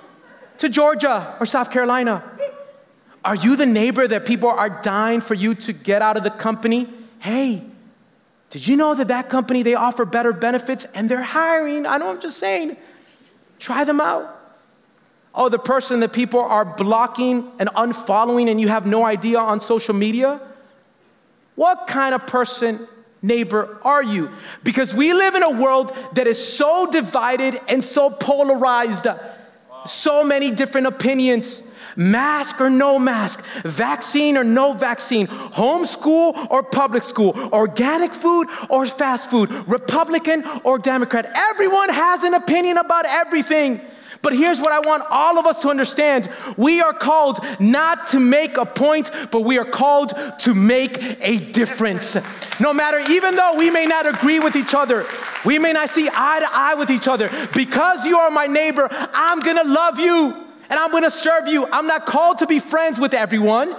to 0.59 0.69
Georgia 0.69 1.37
or 1.39 1.47
South 1.47 1.71
Carolina? 1.71 2.23
Are 3.23 3.33
you 3.33 3.55
the 3.55 3.65
neighbor 3.65 4.07
that 4.07 4.27
people 4.27 4.47
are 4.47 4.79
dying 4.83 5.21
for 5.21 5.33
you 5.33 5.55
to 5.55 5.73
get 5.73 6.03
out 6.03 6.17
of 6.17 6.23
the 6.23 6.29
company? 6.29 6.87
Hey, 7.17 7.63
did 8.51 8.67
you 8.67 8.77
know 8.77 8.93
that 8.93 9.07
that 9.07 9.27
company 9.27 9.63
they 9.63 9.73
offer 9.73 10.05
better 10.05 10.33
benefits 10.33 10.85
and 10.93 11.09
they're 11.09 11.23
hiring? 11.23 11.87
I 11.87 11.97
know 11.97 12.11
I'm 12.11 12.21
just 12.21 12.37
saying. 12.37 12.77
Try 13.57 13.85
them 13.85 13.99
out. 13.99 14.39
Oh, 15.33 15.49
the 15.49 15.57
person 15.57 16.01
that 16.01 16.13
people 16.13 16.41
are 16.41 16.63
blocking 16.63 17.51
and 17.57 17.69
unfollowing 17.69 18.51
and 18.51 18.61
you 18.61 18.67
have 18.67 18.85
no 18.85 19.03
idea 19.03 19.39
on 19.39 19.59
social 19.59 19.95
media? 19.95 20.39
What 21.55 21.87
kind 21.87 22.13
of 22.13 22.27
person, 22.27 22.87
neighbor, 23.21 23.79
are 23.83 24.03
you? 24.03 24.29
Because 24.63 24.93
we 24.93 25.13
live 25.13 25.35
in 25.35 25.43
a 25.43 25.51
world 25.51 25.95
that 26.13 26.27
is 26.27 26.45
so 26.45 26.89
divided 26.91 27.59
and 27.67 27.83
so 27.83 28.09
polarized. 28.09 29.07
So 29.85 30.23
many 30.23 30.51
different 30.51 30.87
opinions. 30.87 31.63
Mask 31.97 32.59
or 32.59 32.69
no 32.69 32.99
mask, 32.99 33.41
vaccine 33.63 34.35
or 34.35 34.43
no 34.43 34.73
vaccine, 34.73 35.27
homeschool 35.27 36.51
or 36.51 36.61
public 36.61 37.03
school, 37.03 37.33
organic 37.53 38.11
food 38.11 38.49
or 38.69 38.85
fast 38.85 39.29
food, 39.29 39.49
Republican 39.65 40.43
or 40.65 40.77
Democrat. 40.77 41.31
Everyone 41.33 41.87
has 41.87 42.23
an 42.23 42.33
opinion 42.33 42.77
about 42.77 43.05
everything. 43.05 43.79
But 44.21 44.35
here's 44.35 44.59
what 44.59 44.71
I 44.71 44.79
want 44.79 45.03
all 45.09 45.37
of 45.37 45.45
us 45.45 45.61
to 45.61 45.69
understand 45.69 46.29
we 46.57 46.81
are 46.81 46.93
called 46.93 47.39
not 47.59 48.07
to 48.07 48.19
make 48.19 48.57
a 48.57 48.65
point, 48.65 49.11
but 49.31 49.41
we 49.41 49.57
are 49.57 49.65
called 49.65 50.13
to 50.39 50.53
make 50.53 50.97
a 51.21 51.37
difference. 51.37 52.17
No 52.59 52.73
matter, 52.73 52.99
even 53.11 53.35
though 53.35 53.55
we 53.57 53.69
may 53.69 53.85
not 53.85 54.07
agree 54.07 54.39
with 54.39 54.55
each 54.55 54.73
other, 54.73 55.05
we 55.45 55.59
may 55.59 55.73
not 55.73 55.89
see 55.89 56.07
eye 56.11 56.39
to 56.39 56.47
eye 56.51 56.75
with 56.75 56.89
each 56.89 57.07
other, 57.07 57.29
because 57.53 58.05
you 58.05 58.17
are 58.17 58.31
my 58.31 58.47
neighbor, 58.47 58.87
I'm 58.91 59.41
gonna 59.41 59.63
love 59.63 59.99
you 59.99 60.45
and 60.69 60.79
I'm 60.79 60.91
gonna 60.91 61.11
serve 61.11 61.47
you. 61.47 61.67
I'm 61.71 61.87
not 61.87 62.05
called 62.05 62.39
to 62.39 62.47
be 62.47 62.59
friends 62.59 62.99
with 62.99 63.13
everyone, 63.13 63.75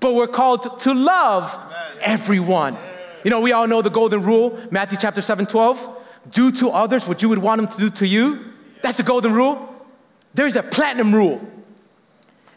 but 0.00 0.14
we're 0.14 0.28
called 0.28 0.78
to 0.80 0.94
love 0.94 1.56
everyone. 2.00 2.76
You 3.24 3.30
know, 3.30 3.40
we 3.40 3.52
all 3.52 3.66
know 3.66 3.82
the 3.82 3.90
golden 3.90 4.22
rule, 4.22 4.58
Matthew 4.70 4.98
chapter 5.00 5.20
7 5.20 5.46
12. 5.46 5.96
Do 6.30 6.52
to 6.52 6.70
others 6.70 7.08
what 7.08 7.22
you 7.22 7.28
would 7.30 7.38
want 7.38 7.60
them 7.60 7.70
to 7.70 7.78
do 7.78 7.90
to 7.90 8.06
you. 8.06 8.44
That's 8.82 8.96
the 8.96 9.02
golden 9.02 9.32
rule. 9.32 9.74
There's 10.34 10.56
a 10.56 10.62
platinum 10.62 11.14
rule. 11.14 11.40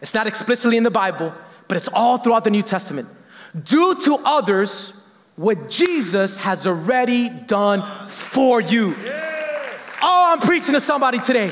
It's 0.01 0.13
not 0.13 0.27
explicitly 0.27 0.77
in 0.77 0.83
the 0.83 0.91
Bible, 0.91 1.33
but 1.67 1.77
it's 1.77 1.87
all 1.87 2.17
throughout 2.17 2.43
the 2.43 2.49
New 2.49 2.63
Testament. 2.63 3.07
Do 3.63 3.95
to 3.95 4.15
others 4.23 5.01
what 5.35 5.69
Jesus 5.69 6.37
has 6.37 6.67
already 6.67 7.29
done 7.29 8.09
for 8.09 8.61
you. 8.61 8.95
Oh, 10.03 10.33
I'm 10.33 10.39
preaching 10.39 10.73
to 10.73 10.81
somebody 10.81 11.19
today. 11.19 11.51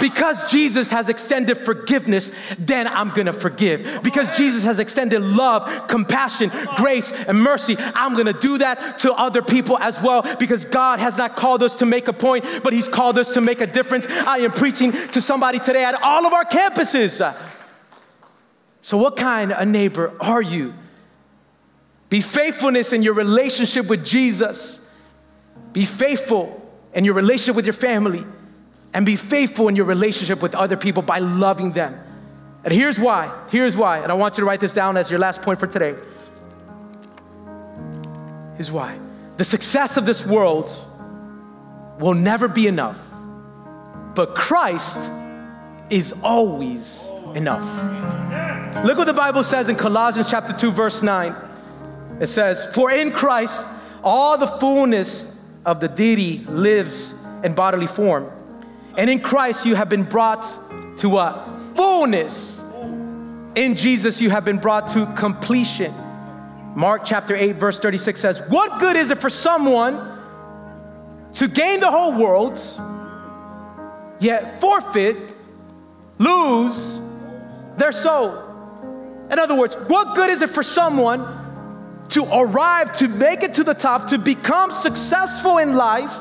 Because 0.00 0.50
Jesus 0.50 0.90
has 0.90 1.08
extended 1.08 1.56
forgiveness, 1.56 2.32
then 2.58 2.86
I'm 2.86 3.10
gonna 3.10 3.32
forgive. 3.32 4.02
Because 4.02 4.36
Jesus 4.36 4.64
has 4.64 4.78
extended 4.78 5.20
love, 5.20 5.88
compassion, 5.88 6.50
grace, 6.76 7.12
and 7.12 7.40
mercy, 7.40 7.76
I'm 7.78 8.16
gonna 8.16 8.32
do 8.32 8.58
that 8.58 8.98
to 9.00 9.12
other 9.12 9.42
people 9.42 9.78
as 9.78 10.00
well. 10.00 10.22
Because 10.38 10.64
God 10.64 10.98
has 10.98 11.16
not 11.16 11.36
called 11.36 11.62
us 11.62 11.76
to 11.76 11.86
make 11.86 12.08
a 12.08 12.12
point, 12.12 12.44
but 12.62 12.72
He's 12.72 12.88
called 12.88 13.18
us 13.18 13.34
to 13.34 13.40
make 13.40 13.60
a 13.60 13.66
difference. 13.66 14.06
I 14.08 14.38
am 14.38 14.52
preaching 14.52 14.92
to 14.92 15.20
somebody 15.20 15.58
today 15.58 15.84
at 15.84 15.94
all 16.02 16.26
of 16.26 16.32
our 16.32 16.44
campuses. 16.44 17.20
So, 18.80 18.96
what 18.96 19.16
kind 19.16 19.52
of 19.52 19.68
neighbor 19.68 20.12
are 20.20 20.42
you? 20.42 20.74
Be 22.10 22.20
faithfulness 22.20 22.92
in 22.92 23.02
your 23.02 23.14
relationship 23.14 23.86
with 23.86 24.04
Jesus. 24.04 24.90
Be 25.72 25.86
faithful 25.86 26.58
in 26.92 27.04
your 27.04 27.14
relationship 27.14 27.56
with 27.56 27.64
your 27.64 27.72
family 27.72 28.26
and 28.94 29.06
be 29.06 29.16
faithful 29.16 29.68
in 29.68 29.76
your 29.76 29.86
relationship 29.86 30.42
with 30.42 30.54
other 30.54 30.76
people 30.76 31.02
by 31.02 31.18
loving 31.18 31.72
them. 31.72 31.98
And 32.64 32.72
here's 32.72 32.98
why. 32.98 33.32
Here's 33.50 33.76
why. 33.76 33.98
And 33.98 34.12
I 34.12 34.14
want 34.14 34.36
you 34.36 34.42
to 34.42 34.46
write 34.46 34.60
this 34.60 34.74
down 34.74 34.96
as 34.96 35.10
your 35.10 35.18
last 35.18 35.42
point 35.42 35.58
for 35.58 35.66
today. 35.66 35.94
Here's 38.56 38.70
why. 38.70 38.98
The 39.38 39.44
success 39.44 39.96
of 39.96 40.06
this 40.06 40.26
world 40.26 40.70
will 41.98 42.14
never 42.14 42.48
be 42.48 42.66
enough, 42.66 43.00
but 44.14 44.34
Christ 44.34 45.10
is 45.90 46.14
always 46.22 47.06
enough. 47.34 47.64
Look 48.84 48.98
what 48.98 49.06
the 49.06 49.14
Bible 49.14 49.44
says 49.44 49.68
in 49.68 49.76
Colossians 49.76 50.30
chapter 50.30 50.52
2 50.52 50.70
verse 50.70 51.02
9. 51.02 51.34
It 52.20 52.26
says, 52.26 52.66
"For 52.66 52.90
in 52.90 53.10
Christ 53.10 53.68
all 54.02 54.38
the 54.38 54.46
fullness 54.46 55.40
of 55.64 55.80
the 55.80 55.88
deity 55.88 56.44
lives 56.48 57.14
in 57.42 57.54
bodily 57.54 57.86
form." 57.86 58.30
And 58.96 59.08
in 59.08 59.20
Christ, 59.20 59.64
you 59.64 59.74
have 59.74 59.88
been 59.88 60.04
brought 60.04 60.42
to 60.98 61.08
what? 61.08 61.48
Fullness. 61.74 62.60
In 63.54 63.74
Jesus, 63.74 64.20
you 64.20 64.30
have 64.30 64.44
been 64.44 64.58
brought 64.58 64.88
to 64.88 65.06
completion. 65.16 65.92
Mark 66.74 67.02
chapter 67.04 67.34
8, 67.34 67.56
verse 67.56 67.80
36 67.80 68.20
says, 68.20 68.42
What 68.48 68.80
good 68.80 68.96
is 68.96 69.10
it 69.10 69.18
for 69.18 69.30
someone 69.30 70.18
to 71.34 71.48
gain 71.48 71.80
the 71.80 71.90
whole 71.90 72.12
world, 72.18 72.58
yet 74.20 74.60
forfeit, 74.60 75.16
lose 76.18 77.00
their 77.76 77.92
soul? 77.92 78.48
In 79.30 79.38
other 79.38 79.54
words, 79.54 79.74
what 79.86 80.14
good 80.14 80.30
is 80.30 80.42
it 80.42 80.50
for 80.50 80.62
someone 80.62 82.06
to 82.10 82.24
arrive, 82.32 82.96
to 82.98 83.08
make 83.08 83.42
it 83.42 83.54
to 83.54 83.64
the 83.64 83.74
top, 83.74 84.08
to 84.08 84.18
become 84.18 84.70
successful 84.70 85.58
in 85.58 85.76
life? 85.76 86.14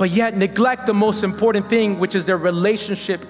But 0.00 0.08
yet 0.08 0.34
neglect 0.34 0.86
the 0.86 0.94
most 0.94 1.22
important 1.22 1.68
thing, 1.68 1.98
which 1.98 2.14
is 2.14 2.24
their 2.24 2.38
relationship 2.38 3.22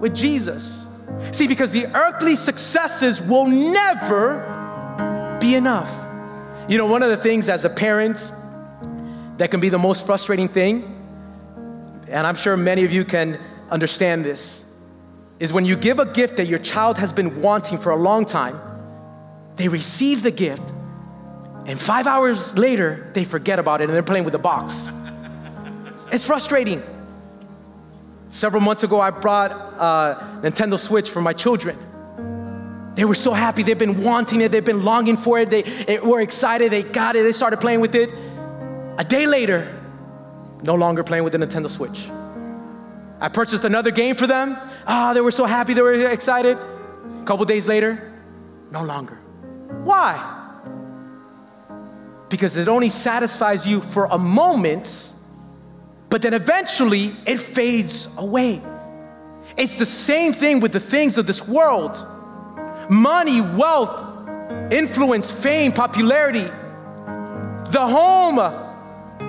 with 0.00 0.14
Jesus. 0.14 0.86
See, 1.32 1.46
because 1.46 1.70
the 1.70 1.84
earthly 1.94 2.34
successes 2.34 3.20
will 3.20 3.46
never 3.46 5.36
be 5.38 5.54
enough. 5.54 5.94
You 6.66 6.78
know, 6.78 6.86
one 6.86 7.02
of 7.02 7.10
the 7.10 7.18
things 7.18 7.50
as 7.50 7.66
a 7.66 7.68
parent 7.68 8.32
that 9.36 9.50
can 9.50 9.60
be 9.60 9.68
the 9.68 9.78
most 9.78 10.06
frustrating 10.06 10.48
thing, 10.48 10.82
and 12.08 12.26
I'm 12.26 12.36
sure 12.36 12.56
many 12.56 12.86
of 12.86 12.92
you 12.92 13.04
can 13.04 13.38
understand 13.70 14.24
this, 14.24 14.64
is 15.38 15.52
when 15.52 15.66
you 15.66 15.76
give 15.76 15.98
a 15.98 16.06
gift 16.06 16.38
that 16.38 16.46
your 16.46 16.58
child 16.58 16.96
has 16.96 17.12
been 17.12 17.42
wanting 17.42 17.76
for 17.76 17.90
a 17.90 17.96
long 17.96 18.24
time, 18.24 18.58
they 19.56 19.68
receive 19.68 20.22
the 20.22 20.30
gift, 20.30 20.72
and 21.66 21.78
five 21.78 22.06
hours 22.06 22.56
later, 22.56 23.10
they 23.12 23.24
forget 23.24 23.58
about 23.58 23.82
it 23.82 23.90
and 23.90 23.92
they're 23.92 24.02
playing 24.02 24.24
with 24.24 24.32
the 24.32 24.38
box. 24.38 24.88
It's 26.10 26.24
frustrating. 26.24 26.82
Several 28.30 28.60
months 28.60 28.82
ago, 28.82 29.00
I 29.00 29.10
brought 29.10 29.52
a 29.52 30.40
Nintendo 30.42 30.78
Switch 30.78 31.10
for 31.10 31.20
my 31.20 31.32
children. 31.32 31.76
They 32.94 33.04
were 33.04 33.14
so 33.14 33.32
happy. 33.32 33.62
They've 33.62 33.78
been 33.78 34.02
wanting 34.02 34.40
it. 34.40 34.50
They've 34.50 34.64
been 34.64 34.84
longing 34.84 35.16
for 35.16 35.38
it. 35.38 35.50
They, 35.50 35.62
they 35.62 35.98
were 35.98 36.20
excited. 36.20 36.72
They 36.72 36.82
got 36.82 37.16
it. 37.16 37.22
They 37.22 37.32
started 37.32 37.60
playing 37.60 37.80
with 37.80 37.94
it. 37.94 38.10
A 38.98 39.04
day 39.04 39.26
later, 39.26 39.72
no 40.62 40.74
longer 40.74 41.04
playing 41.04 41.24
with 41.24 41.32
the 41.32 41.38
Nintendo 41.38 41.70
Switch. 41.70 42.08
I 43.20 43.28
purchased 43.28 43.64
another 43.64 43.90
game 43.90 44.16
for 44.16 44.26
them. 44.26 44.56
Ah, 44.86 45.10
oh, 45.10 45.14
they 45.14 45.20
were 45.20 45.30
so 45.30 45.44
happy. 45.44 45.74
They 45.74 45.82
were 45.82 45.92
excited. 45.92 46.56
A 46.58 47.24
couple 47.24 47.44
days 47.44 47.66
later, 47.66 48.12
no 48.70 48.82
longer. 48.82 49.14
Why? 49.84 50.34
Because 52.28 52.56
it 52.56 52.68
only 52.68 52.90
satisfies 52.90 53.66
you 53.66 53.80
for 53.80 54.06
a 54.06 54.18
moment 54.18 55.14
but 56.10 56.22
then 56.22 56.34
eventually 56.34 57.12
it 57.26 57.38
fades 57.38 58.08
away. 58.16 58.62
It's 59.56 59.78
the 59.78 59.86
same 59.86 60.32
thing 60.32 60.60
with 60.60 60.72
the 60.72 60.80
things 60.80 61.18
of 61.18 61.26
this 61.26 61.46
world 61.46 62.04
money, 62.90 63.40
wealth, 63.40 64.72
influence, 64.72 65.30
fame, 65.30 65.72
popularity. 65.72 66.48
The 67.70 67.86
home 67.86 68.36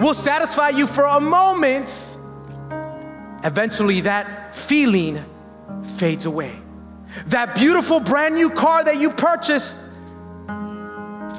will 0.01 0.13
satisfy 0.13 0.69
you 0.69 0.87
for 0.87 1.03
a 1.03 1.19
moment. 1.19 1.89
Eventually, 3.43 4.01
that 4.01 4.55
feeling 4.55 5.23
fades 5.97 6.25
away. 6.25 6.53
That 7.27 7.55
beautiful 7.55 7.99
brand 7.99 8.35
new 8.35 8.49
car 8.49 8.83
that 8.83 8.97
you 8.97 9.09
purchased 9.09 9.77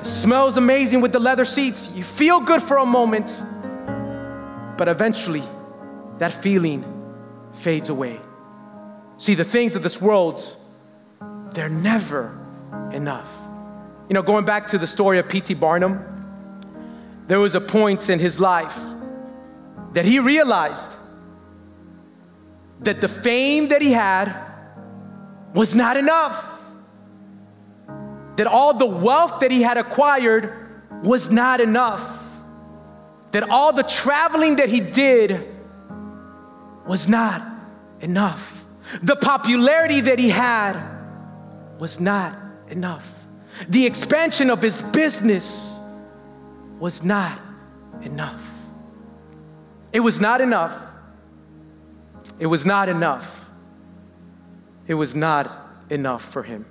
smells 0.02 0.56
amazing 0.56 1.00
with 1.00 1.12
the 1.12 1.20
leather 1.20 1.44
seats. 1.44 1.90
You 1.94 2.04
feel 2.04 2.40
good 2.40 2.62
for 2.62 2.78
a 2.78 2.86
moment, 2.86 3.42
but 4.80 4.88
eventually 4.88 5.42
that 6.16 6.32
feeling 6.32 6.82
fades 7.52 7.90
away. 7.90 8.18
See, 9.18 9.34
the 9.34 9.44
things 9.44 9.76
of 9.76 9.82
this 9.82 10.00
world, 10.00 10.42
they're 11.52 11.68
never 11.68 12.34
enough. 12.90 13.30
You 14.08 14.14
know, 14.14 14.22
going 14.22 14.46
back 14.46 14.68
to 14.68 14.78
the 14.78 14.86
story 14.86 15.18
of 15.18 15.28
P.T. 15.28 15.52
Barnum, 15.52 16.02
there 17.26 17.38
was 17.38 17.54
a 17.54 17.60
point 17.60 18.08
in 18.08 18.18
his 18.18 18.40
life 18.40 18.80
that 19.92 20.06
he 20.06 20.18
realized 20.18 20.96
that 22.80 23.02
the 23.02 23.08
fame 23.08 23.68
that 23.68 23.82
he 23.82 23.92
had 23.92 24.34
was 25.52 25.74
not 25.74 25.98
enough. 25.98 26.58
That 28.36 28.46
all 28.46 28.72
the 28.72 28.86
wealth 28.86 29.40
that 29.40 29.50
he 29.50 29.60
had 29.60 29.76
acquired 29.76 30.82
was 31.02 31.30
not 31.30 31.60
enough. 31.60 32.19
That 33.32 33.48
all 33.48 33.72
the 33.72 33.82
traveling 33.82 34.56
that 34.56 34.68
he 34.68 34.80
did 34.80 35.48
was 36.86 37.08
not 37.08 37.46
enough. 38.00 38.64
The 39.02 39.16
popularity 39.16 40.00
that 40.00 40.18
he 40.18 40.30
had 40.30 40.76
was 41.78 42.00
not 42.00 42.36
enough. 42.68 43.26
The 43.68 43.86
expansion 43.86 44.50
of 44.50 44.60
his 44.60 44.80
business 44.80 45.78
was 46.78 47.04
not 47.04 47.40
enough. 48.02 48.50
It 49.92 50.00
was 50.00 50.20
not 50.20 50.40
enough. 50.40 50.76
It 52.38 52.46
was 52.46 52.64
not 52.64 52.88
enough 52.88 53.40
it 54.90 54.94
was 54.94 55.14
not 55.14 55.48
enough 55.88 56.20
for 56.20 56.42
him. 56.42 56.66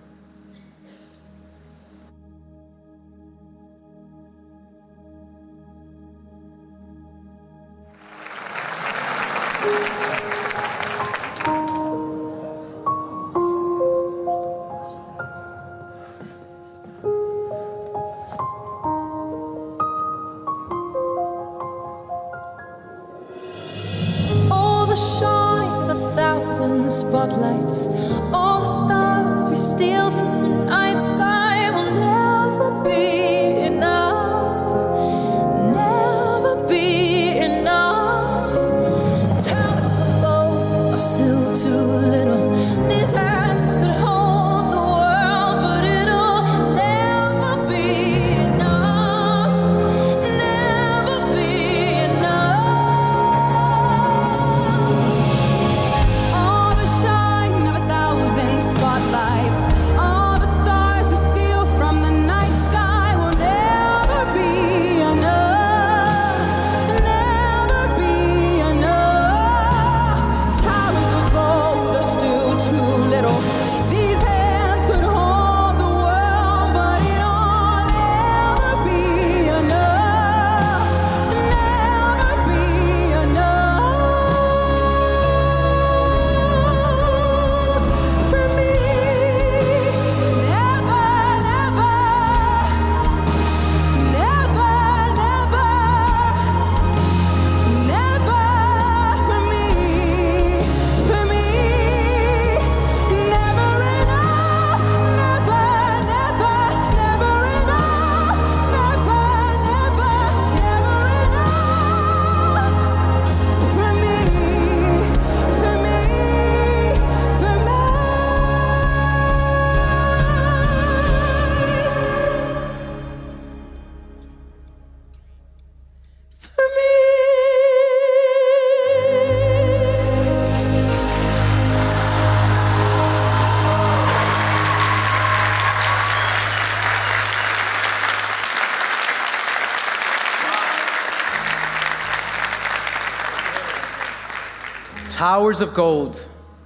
Towers 145.30 145.62
of 145.62 145.76
gold 145.76 146.20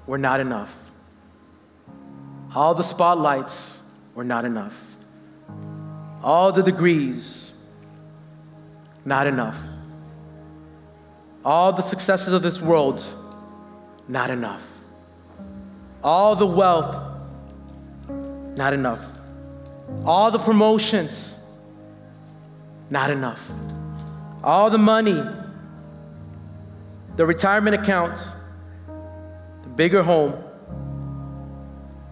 were 0.08 0.18
not 0.18 0.40
enough. 0.40 0.74
All 2.56 2.74
the 2.74 2.82
spotlights 2.82 3.82
were 4.16 4.24
not 4.24 4.46
enough. 4.46 4.78
All 6.24 6.54
the 6.54 6.64
degrees, 6.64 7.52
not 9.04 9.28
enough. 9.28 9.58
All 11.44 11.74
the 11.74 11.82
successes 11.82 12.34
of 12.34 12.42
this 12.42 12.62
world, 12.62 13.06
not 14.08 14.30
enough. 14.30 14.66
All 16.02 16.34
the 16.38 16.48
wealth, 16.48 16.96
not 18.56 18.72
enough. 18.72 19.04
All 20.06 20.32
the 20.32 20.40
promotions, 20.40 21.36
not 22.90 23.12
enough. 23.12 23.44
All 24.42 24.70
the 24.70 24.84
money, 24.94 25.22
the 27.18 27.26
retirement 27.26 27.76
accounts, 27.76 28.38
bigger 29.76 30.04
home, 30.04 30.34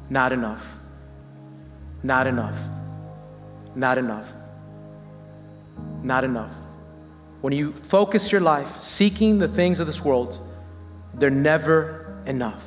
not 0.10 0.32
enough. 0.32 0.78
Not 2.04 2.28
enough. 2.28 2.58
Not 3.76 3.98
enough. 3.98 4.28
Not 6.04 6.24
enough. 6.24 6.52
When 7.42 7.54
you 7.54 7.74
focus 7.74 8.32
your 8.32 8.42
life 8.42 8.78
seeking 8.78 9.40
the 9.40 9.48
things 9.48 9.80
of 9.80 9.88
this 9.88 10.04
world, 10.04 10.40
they're 11.14 11.30
never 11.30 12.22
enough. 12.26 12.64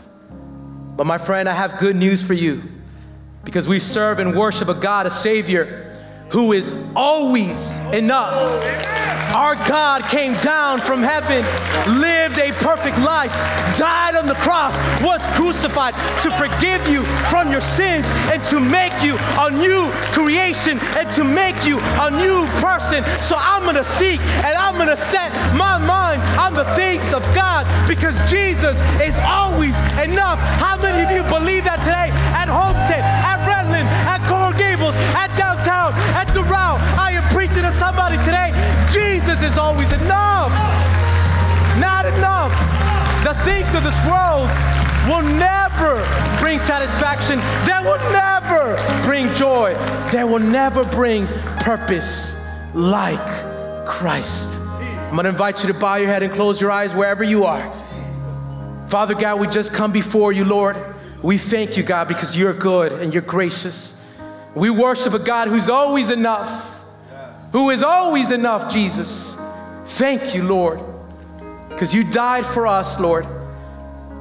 But 0.97 1.07
my 1.07 1.19
friend, 1.19 1.49
I 1.49 1.53
have 1.53 1.79
good 1.79 1.97
news 1.97 2.23
for 2.23 2.35
you 2.35 2.63
because 3.45 3.69
we 3.69 3.79
serve 3.79 4.21
and 4.21 4.37
worship 4.37 4.69
a 4.69 4.75
God, 4.75 5.07
a 5.07 5.11
Savior, 5.11 5.94
who 6.35 6.53
is 6.53 6.75
always 6.97 7.79
enough. 7.93 8.35
Our 9.37 9.55
God 9.55 10.03
came 10.11 10.35
down 10.39 10.81
from 10.81 11.01
heaven, 11.01 11.47
lived 12.01 12.39
a 12.39 12.51
perfect 12.59 12.99
life, 12.99 13.33
died 13.79 14.17
on 14.17 14.27
the 14.27 14.35
cross, 14.43 14.75
was 15.01 15.25
crucified 15.39 15.95
to 16.23 16.31
forgive 16.33 16.89
you 16.89 17.05
from 17.31 17.53
your 17.53 17.61
sins 17.61 18.05
and 18.35 18.43
to 18.47 18.59
make 18.59 18.93
you 19.01 19.17
a 19.39 19.49
new 19.49 19.91
creation 20.11 20.81
and 20.99 21.09
to 21.13 21.23
make 21.23 21.65
you 21.65 21.79
a 22.03 22.11
new 22.11 22.47
person. 22.59 23.05
So 23.23 23.37
I'm 23.39 23.65
gonna 23.65 23.85
seek 23.85 24.21
and 24.43 24.59
I'm 24.59 24.77
gonna 24.77 24.97
set 24.97 25.31
my 25.55 25.79
mind, 25.79 26.21
on 26.39 26.53
the 26.55 26.65
things 26.75 27.13
of 27.13 27.23
God 27.35 27.67
because 27.87 28.19
Jesus 28.31 28.81
is 29.01 29.17
always 29.19 29.77
enough. 30.03 30.39
How 30.59 30.77
many 30.77 31.05
of 31.05 31.11
you 31.11 31.23
believe 31.31 31.65
that 31.65 31.79
today 31.81 32.11
at 32.35 32.49
Homestead, 32.49 33.03
at 33.03 33.34
always 39.65 39.93
enough. 39.93 40.53
Not 41.81 42.05
enough. 42.05 42.53
The 43.25 43.35
things 43.49 43.75
of 43.75 43.83
this 43.83 43.99
world 44.05 44.49
will 45.09 45.25
never 45.39 46.05
bring 46.39 46.59
satisfaction. 46.59 47.39
They 47.65 47.81
will 47.83 48.03
never 48.13 48.77
bring 49.05 49.35
joy. 49.35 49.75
They 50.13 50.25
will 50.25 50.45
never 50.61 50.85
bring 50.85 51.27
purpose 51.61 52.37
like 52.75 53.27
Christ. 53.89 54.59
I'm 54.61 55.17
going 55.17 55.25
to 55.25 55.31
invite 55.31 55.63
you 55.63 55.73
to 55.73 55.79
bow 55.79 55.97
your 55.97 56.09
head 56.09 56.23
and 56.23 56.33
close 56.33 56.61
your 56.61 56.71
eyes 56.71 56.95
wherever 56.95 57.25
you 57.25 57.45
are. 57.45 57.73
Father 58.89 59.15
God, 59.15 59.41
we 59.41 59.47
just 59.47 59.73
come 59.73 59.93
before 59.93 60.33
you, 60.33 60.45
Lord. 60.45 60.77
We 61.23 61.39
thank 61.39 61.79
you, 61.79 61.83
God, 61.83 62.07
because 62.07 62.37
you're 62.37 62.53
good 62.53 62.93
and 62.93 63.15
you're 63.15 63.23
gracious. 63.23 63.99
We 64.55 64.69
worship 64.69 65.15
a 65.15 65.19
God 65.19 65.49
who's 65.49 65.71
always 65.71 66.11
enough, 66.11 66.85
who 67.53 67.71
is 67.71 67.83
always 67.83 68.31
enough, 68.31 68.71
Jesus. 68.73 69.34
Thank 69.95 70.35
you, 70.35 70.43
Lord, 70.43 70.81
because 71.69 71.95
you 71.95 72.03
died 72.03 72.45
for 72.45 72.67
us, 72.67 72.99
Lord. 72.99 73.27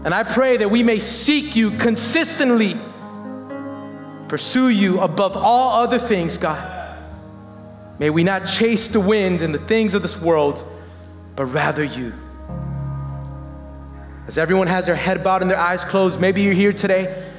And 0.05 0.13
I 0.13 0.21
pray 0.21 0.57
that 0.57 0.69
we 0.69 0.83
may 0.83 0.99
seek 0.99 1.55
you 1.55 1.71
consistently, 1.71 2.77
pursue 4.27 4.69
you 4.69 4.99
above 4.99 5.35
all 5.35 5.81
other 5.81 5.97
things, 5.97 6.37
God. 6.37 6.99
May 7.97 8.11
we 8.11 8.23
not 8.23 8.45
chase 8.45 8.89
the 8.89 8.99
wind 8.99 9.41
and 9.41 9.51
the 9.51 9.65
things 9.65 9.95
of 9.95 10.03
this 10.03 10.15
world, 10.15 10.63
but 11.35 11.45
rather 11.45 11.83
you. 11.83 12.13
As 14.27 14.37
everyone 14.37 14.67
has 14.67 14.85
their 14.85 14.95
head 14.95 15.23
bowed 15.23 15.41
and 15.41 15.49
their 15.49 15.59
eyes 15.59 15.83
closed, 15.83 16.21
maybe 16.21 16.43
you're 16.43 16.53
here 16.53 16.73
today 16.73 17.31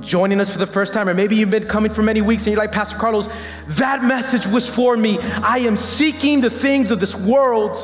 joining 0.00 0.40
us 0.40 0.50
for 0.50 0.58
the 0.58 0.66
first 0.66 0.94
time, 0.94 1.08
or 1.08 1.14
maybe 1.14 1.36
you've 1.36 1.50
been 1.50 1.66
coming 1.66 1.92
for 1.92 2.02
many 2.02 2.20
weeks 2.20 2.44
and 2.46 2.52
you're 2.52 2.60
like, 2.60 2.72
Pastor 2.72 2.96
Carlos, 2.96 3.28
that 3.68 4.02
message 4.04 4.46
was 4.46 4.68
for 4.68 4.96
me. 4.96 5.18
I 5.20 5.58
am 5.58 5.76
seeking 5.76 6.40
the 6.40 6.50
things 6.50 6.90
of 6.90 7.00
this 7.00 7.14
world, 7.14 7.76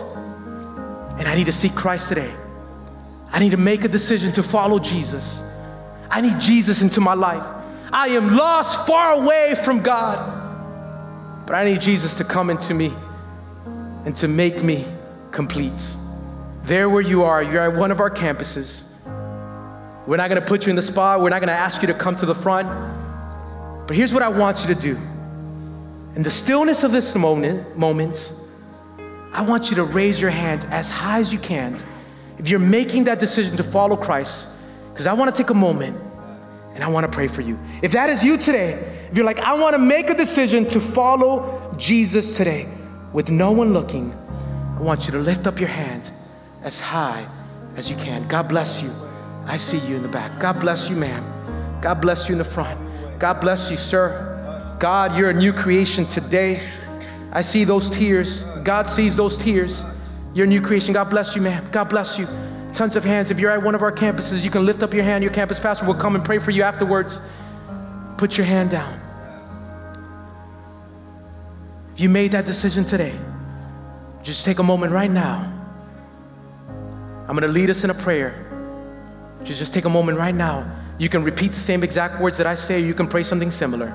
and 1.18 1.28
I 1.28 1.34
need 1.34 1.46
to 1.46 1.52
seek 1.52 1.74
Christ 1.74 2.08
today. 2.08 2.34
I 3.30 3.38
need 3.40 3.50
to 3.50 3.56
make 3.56 3.84
a 3.84 3.88
decision 3.88 4.32
to 4.32 4.42
follow 4.42 4.78
Jesus. 4.78 5.42
I 6.10 6.20
need 6.20 6.40
Jesus 6.40 6.80
into 6.82 7.00
my 7.00 7.14
life. 7.14 7.44
I 7.92 8.08
am 8.08 8.36
lost 8.36 8.86
far 8.86 9.12
away 9.12 9.54
from 9.62 9.82
God, 9.82 11.46
but 11.46 11.54
I 11.54 11.64
need 11.64 11.80
Jesus 11.80 12.16
to 12.16 12.24
come 12.24 12.50
into 12.50 12.74
me 12.74 12.92
and 14.04 14.16
to 14.16 14.28
make 14.28 14.62
me 14.62 14.86
complete. 15.30 15.94
There, 16.64 16.88
where 16.88 17.02
you 17.02 17.22
are, 17.22 17.42
you're 17.42 17.70
at 17.70 17.78
one 17.78 17.90
of 17.90 18.00
our 18.00 18.10
campuses. 18.10 18.87
We're 20.08 20.16
not 20.16 20.28
gonna 20.28 20.40
put 20.40 20.64
you 20.64 20.70
in 20.70 20.76
the 20.76 20.80
spot, 20.80 21.20
we're 21.20 21.28
not 21.28 21.40
gonna 21.40 21.52
ask 21.52 21.82
you 21.82 21.88
to 21.88 21.92
come 21.92 22.16
to 22.16 22.24
the 22.24 22.34
front. 22.34 22.66
But 23.86 23.94
here's 23.94 24.14
what 24.14 24.22
I 24.22 24.28
want 24.28 24.64
you 24.66 24.74
to 24.74 24.80
do. 24.80 24.96
In 26.16 26.22
the 26.22 26.30
stillness 26.30 26.82
of 26.82 26.92
this 26.92 27.14
moment, 27.14 27.76
moment 27.76 28.32
I 29.34 29.42
want 29.42 29.68
you 29.68 29.76
to 29.76 29.84
raise 29.84 30.18
your 30.18 30.30
hand 30.30 30.64
as 30.70 30.90
high 30.90 31.20
as 31.20 31.30
you 31.30 31.38
can 31.38 31.76
if 32.38 32.48
you're 32.48 32.58
making 32.58 33.04
that 33.04 33.20
decision 33.20 33.58
to 33.58 33.62
follow 33.62 33.98
Christ, 33.98 34.48
because 34.90 35.06
I 35.06 35.12
want 35.12 35.30
to 35.30 35.42
take 35.42 35.50
a 35.50 35.54
moment 35.54 36.00
and 36.72 36.82
I 36.82 36.88
want 36.88 37.04
to 37.04 37.12
pray 37.12 37.28
for 37.28 37.42
you. 37.42 37.58
If 37.82 37.92
that 37.92 38.08
is 38.08 38.24
you 38.24 38.38
today, 38.38 38.72
if 39.10 39.14
you're 39.14 39.26
like, 39.26 39.40
I 39.40 39.52
want 39.60 39.74
to 39.74 39.78
make 39.78 40.08
a 40.08 40.14
decision 40.14 40.66
to 40.68 40.80
follow 40.80 41.74
Jesus 41.76 42.34
today 42.38 42.66
with 43.12 43.28
no 43.28 43.52
one 43.52 43.74
looking, 43.74 44.14
I 44.74 44.80
want 44.80 45.04
you 45.04 45.12
to 45.12 45.18
lift 45.18 45.46
up 45.46 45.60
your 45.60 45.68
hand 45.68 46.10
as 46.62 46.80
high 46.80 47.28
as 47.76 47.90
you 47.90 47.96
can. 47.98 48.26
God 48.26 48.48
bless 48.48 48.82
you. 48.82 48.90
I 49.48 49.56
see 49.56 49.78
you 49.78 49.96
in 49.96 50.02
the 50.02 50.08
back. 50.08 50.38
God 50.38 50.60
bless 50.60 50.90
you, 50.90 50.96
ma'am. 50.96 51.80
God 51.80 52.02
bless 52.02 52.28
you 52.28 52.34
in 52.34 52.38
the 52.38 52.44
front. 52.44 52.78
God 53.18 53.40
bless 53.40 53.70
you, 53.70 53.78
sir. 53.78 54.76
God, 54.78 55.16
you're 55.16 55.30
a 55.30 55.34
new 55.34 55.54
creation 55.54 56.04
today. 56.04 56.62
I 57.32 57.40
see 57.40 57.64
those 57.64 57.88
tears. 57.88 58.44
God 58.62 58.86
sees 58.86 59.16
those 59.16 59.38
tears. 59.38 59.84
You're 60.34 60.44
a 60.44 60.48
new 60.48 60.60
creation. 60.60 60.92
God 60.92 61.08
bless 61.08 61.34
you, 61.34 61.40
man. 61.40 61.68
God 61.72 61.88
bless 61.88 62.18
you. 62.18 62.26
Tons 62.74 62.94
of 62.94 63.04
hands. 63.04 63.30
If 63.30 63.40
you're 63.40 63.50
at 63.50 63.62
one 63.62 63.74
of 63.74 63.82
our 63.82 63.90
campuses, 63.90 64.44
you 64.44 64.50
can 64.50 64.66
lift 64.66 64.82
up 64.82 64.92
your 64.92 65.02
hand. 65.02 65.24
Your 65.24 65.32
campus 65.32 65.58
pastor 65.58 65.86
will 65.86 65.94
come 65.94 66.14
and 66.14 66.22
pray 66.22 66.38
for 66.38 66.50
you 66.50 66.62
afterwards. 66.62 67.22
Put 68.18 68.36
your 68.36 68.46
hand 68.46 68.70
down. 68.70 69.00
If 71.94 72.00
you 72.00 72.10
made 72.10 72.32
that 72.32 72.44
decision 72.44 72.84
today, 72.84 73.14
just 74.22 74.44
take 74.44 74.58
a 74.58 74.62
moment 74.62 74.92
right 74.92 75.10
now. 75.10 75.54
I'm 77.22 77.34
going 77.36 77.42
to 77.42 77.48
lead 77.48 77.70
us 77.70 77.82
in 77.82 77.90
a 77.90 77.94
prayer. 77.94 78.47
Just, 79.44 79.58
just 79.58 79.74
take 79.74 79.84
a 79.84 79.90
moment 79.90 80.18
right 80.18 80.34
now. 80.34 80.70
You 80.98 81.08
can 81.08 81.22
repeat 81.22 81.52
the 81.52 81.60
same 81.60 81.84
exact 81.84 82.20
words 82.20 82.38
that 82.38 82.46
I 82.46 82.56
say, 82.56 82.80
you 82.80 82.94
can 82.94 83.06
pray 83.06 83.22
something 83.22 83.50
similar. 83.50 83.92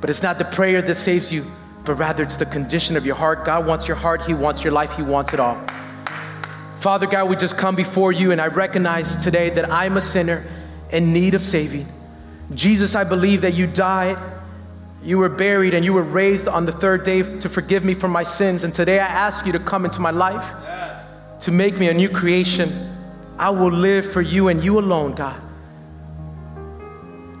But 0.00 0.10
it's 0.10 0.22
not 0.22 0.38
the 0.38 0.44
prayer 0.44 0.82
that 0.82 0.94
saves 0.96 1.32
you, 1.32 1.44
but 1.84 1.94
rather 1.94 2.22
it's 2.22 2.36
the 2.36 2.46
condition 2.46 2.96
of 2.96 3.06
your 3.06 3.14
heart. 3.14 3.44
God 3.44 3.66
wants 3.66 3.88
your 3.88 3.96
heart, 3.96 4.22
He 4.24 4.34
wants 4.34 4.62
your 4.62 4.72
life, 4.72 4.92
He 4.92 5.02
wants 5.02 5.32
it 5.32 5.40
all. 5.40 5.56
Father 6.80 7.06
God, 7.06 7.30
we 7.30 7.36
just 7.36 7.56
come 7.56 7.76
before 7.76 8.12
you, 8.12 8.32
and 8.32 8.40
I 8.40 8.48
recognize 8.48 9.16
today 9.18 9.50
that 9.50 9.70
I'm 9.70 9.96
a 9.96 10.00
sinner 10.00 10.44
in 10.90 11.12
need 11.12 11.34
of 11.34 11.40
saving. 11.40 11.86
Jesus, 12.52 12.94
I 12.94 13.04
believe 13.04 13.42
that 13.42 13.54
you 13.54 13.66
died, 13.66 14.18
you 15.02 15.18
were 15.18 15.28
buried, 15.28 15.74
and 15.74 15.84
you 15.84 15.92
were 15.92 16.02
raised 16.02 16.48
on 16.48 16.66
the 16.66 16.72
third 16.72 17.04
day 17.04 17.22
to 17.38 17.48
forgive 17.48 17.84
me 17.84 17.94
for 17.94 18.08
my 18.08 18.24
sins. 18.24 18.64
And 18.64 18.74
today 18.74 18.98
I 18.98 19.06
ask 19.06 19.46
you 19.46 19.52
to 19.52 19.58
come 19.58 19.84
into 19.84 20.00
my 20.00 20.10
life, 20.10 20.44
to 21.40 21.50
make 21.50 21.78
me 21.78 21.88
a 21.88 21.94
new 21.94 22.08
creation. 22.08 22.91
I 23.38 23.50
will 23.50 23.72
live 23.72 24.10
for 24.12 24.20
you 24.20 24.48
and 24.48 24.62
you 24.62 24.78
alone, 24.78 25.14
God. 25.14 25.40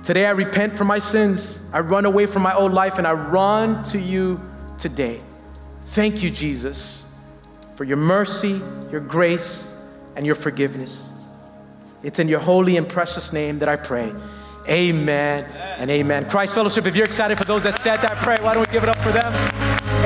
Today 0.02 0.26
I 0.26 0.30
repent 0.30 0.76
for 0.76 0.84
my 0.84 0.98
sins. 0.98 1.68
I 1.72 1.80
run 1.80 2.04
away 2.04 2.26
from 2.26 2.42
my 2.42 2.54
old 2.54 2.72
life 2.72 2.98
and 2.98 3.06
I 3.06 3.12
run 3.12 3.84
to 3.84 3.98
you 3.98 4.40
today. 4.78 5.20
Thank 5.86 6.22
you, 6.22 6.30
Jesus, 6.30 7.04
for 7.76 7.84
your 7.84 7.98
mercy, 7.98 8.60
your 8.90 9.00
grace, 9.00 9.76
and 10.16 10.26
your 10.26 10.34
forgiveness. 10.34 11.12
It's 12.02 12.18
in 12.18 12.28
your 12.28 12.40
holy 12.40 12.76
and 12.76 12.88
precious 12.88 13.32
name 13.32 13.60
that 13.60 13.68
I 13.68 13.76
pray. 13.76 14.12
Amen 14.68 15.44
and 15.78 15.90
amen. 15.90 16.28
Christ 16.28 16.54
Fellowship, 16.54 16.86
if 16.86 16.96
you're 16.96 17.06
excited 17.06 17.38
for 17.38 17.44
those 17.44 17.62
that 17.64 17.80
said 17.80 17.98
that 17.98 18.16
prayer, 18.18 18.42
why 18.42 18.54
don't 18.54 18.66
we 18.66 18.72
give 18.72 18.82
it 18.82 18.88
up 18.88 18.98
for 18.98 19.12
them? 19.12 19.32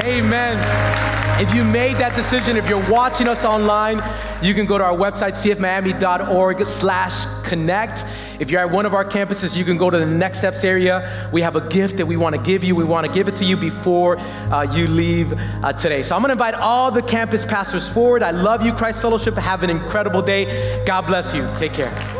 Amen. 0.04 1.05
If 1.38 1.54
you 1.54 1.64
made 1.64 1.96
that 1.96 2.16
decision, 2.16 2.56
if 2.56 2.66
you're 2.66 2.90
watching 2.90 3.28
us 3.28 3.44
online, 3.44 4.00
you 4.42 4.54
can 4.54 4.64
go 4.64 4.78
to 4.78 4.84
our 4.84 4.96
website, 4.96 5.32
cfmiami.org 5.32 6.64
slash 6.64 7.26
connect. 7.46 8.06
If 8.40 8.50
you're 8.50 8.62
at 8.62 8.70
one 8.70 8.86
of 8.86 8.94
our 8.94 9.04
campuses, 9.04 9.54
you 9.54 9.62
can 9.62 9.76
go 9.76 9.90
to 9.90 9.98
the 9.98 10.06
Next 10.06 10.38
Steps 10.38 10.64
area. 10.64 11.28
We 11.34 11.42
have 11.42 11.54
a 11.54 11.68
gift 11.68 11.98
that 11.98 12.06
we 12.06 12.16
want 12.16 12.34
to 12.36 12.42
give 12.42 12.64
you. 12.64 12.74
We 12.74 12.84
want 12.84 13.06
to 13.06 13.12
give 13.12 13.28
it 13.28 13.36
to 13.36 13.44
you 13.44 13.58
before 13.58 14.18
uh, 14.18 14.62
you 14.62 14.88
leave 14.88 15.34
uh, 15.34 15.74
today. 15.74 16.02
So 16.02 16.16
I'm 16.16 16.22
going 16.22 16.30
to 16.30 16.32
invite 16.32 16.54
all 16.54 16.90
the 16.90 17.02
campus 17.02 17.44
pastors 17.44 17.86
forward. 17.86 18.22
I 18.22 18.30
love 18.30 18.64
you, 18.64 18.72
Christ 18.72 19.02
Fellowship. 19.02 19.34
Have 19.34 19.62
an 19.62 19.68
incredible 19.68 20.22
day. 20.22 20.82
God 20.86 21.02
bless 21.02 21.34
you. 21.34 21.46
Take 21.54 21.74
care. 21.74 22.15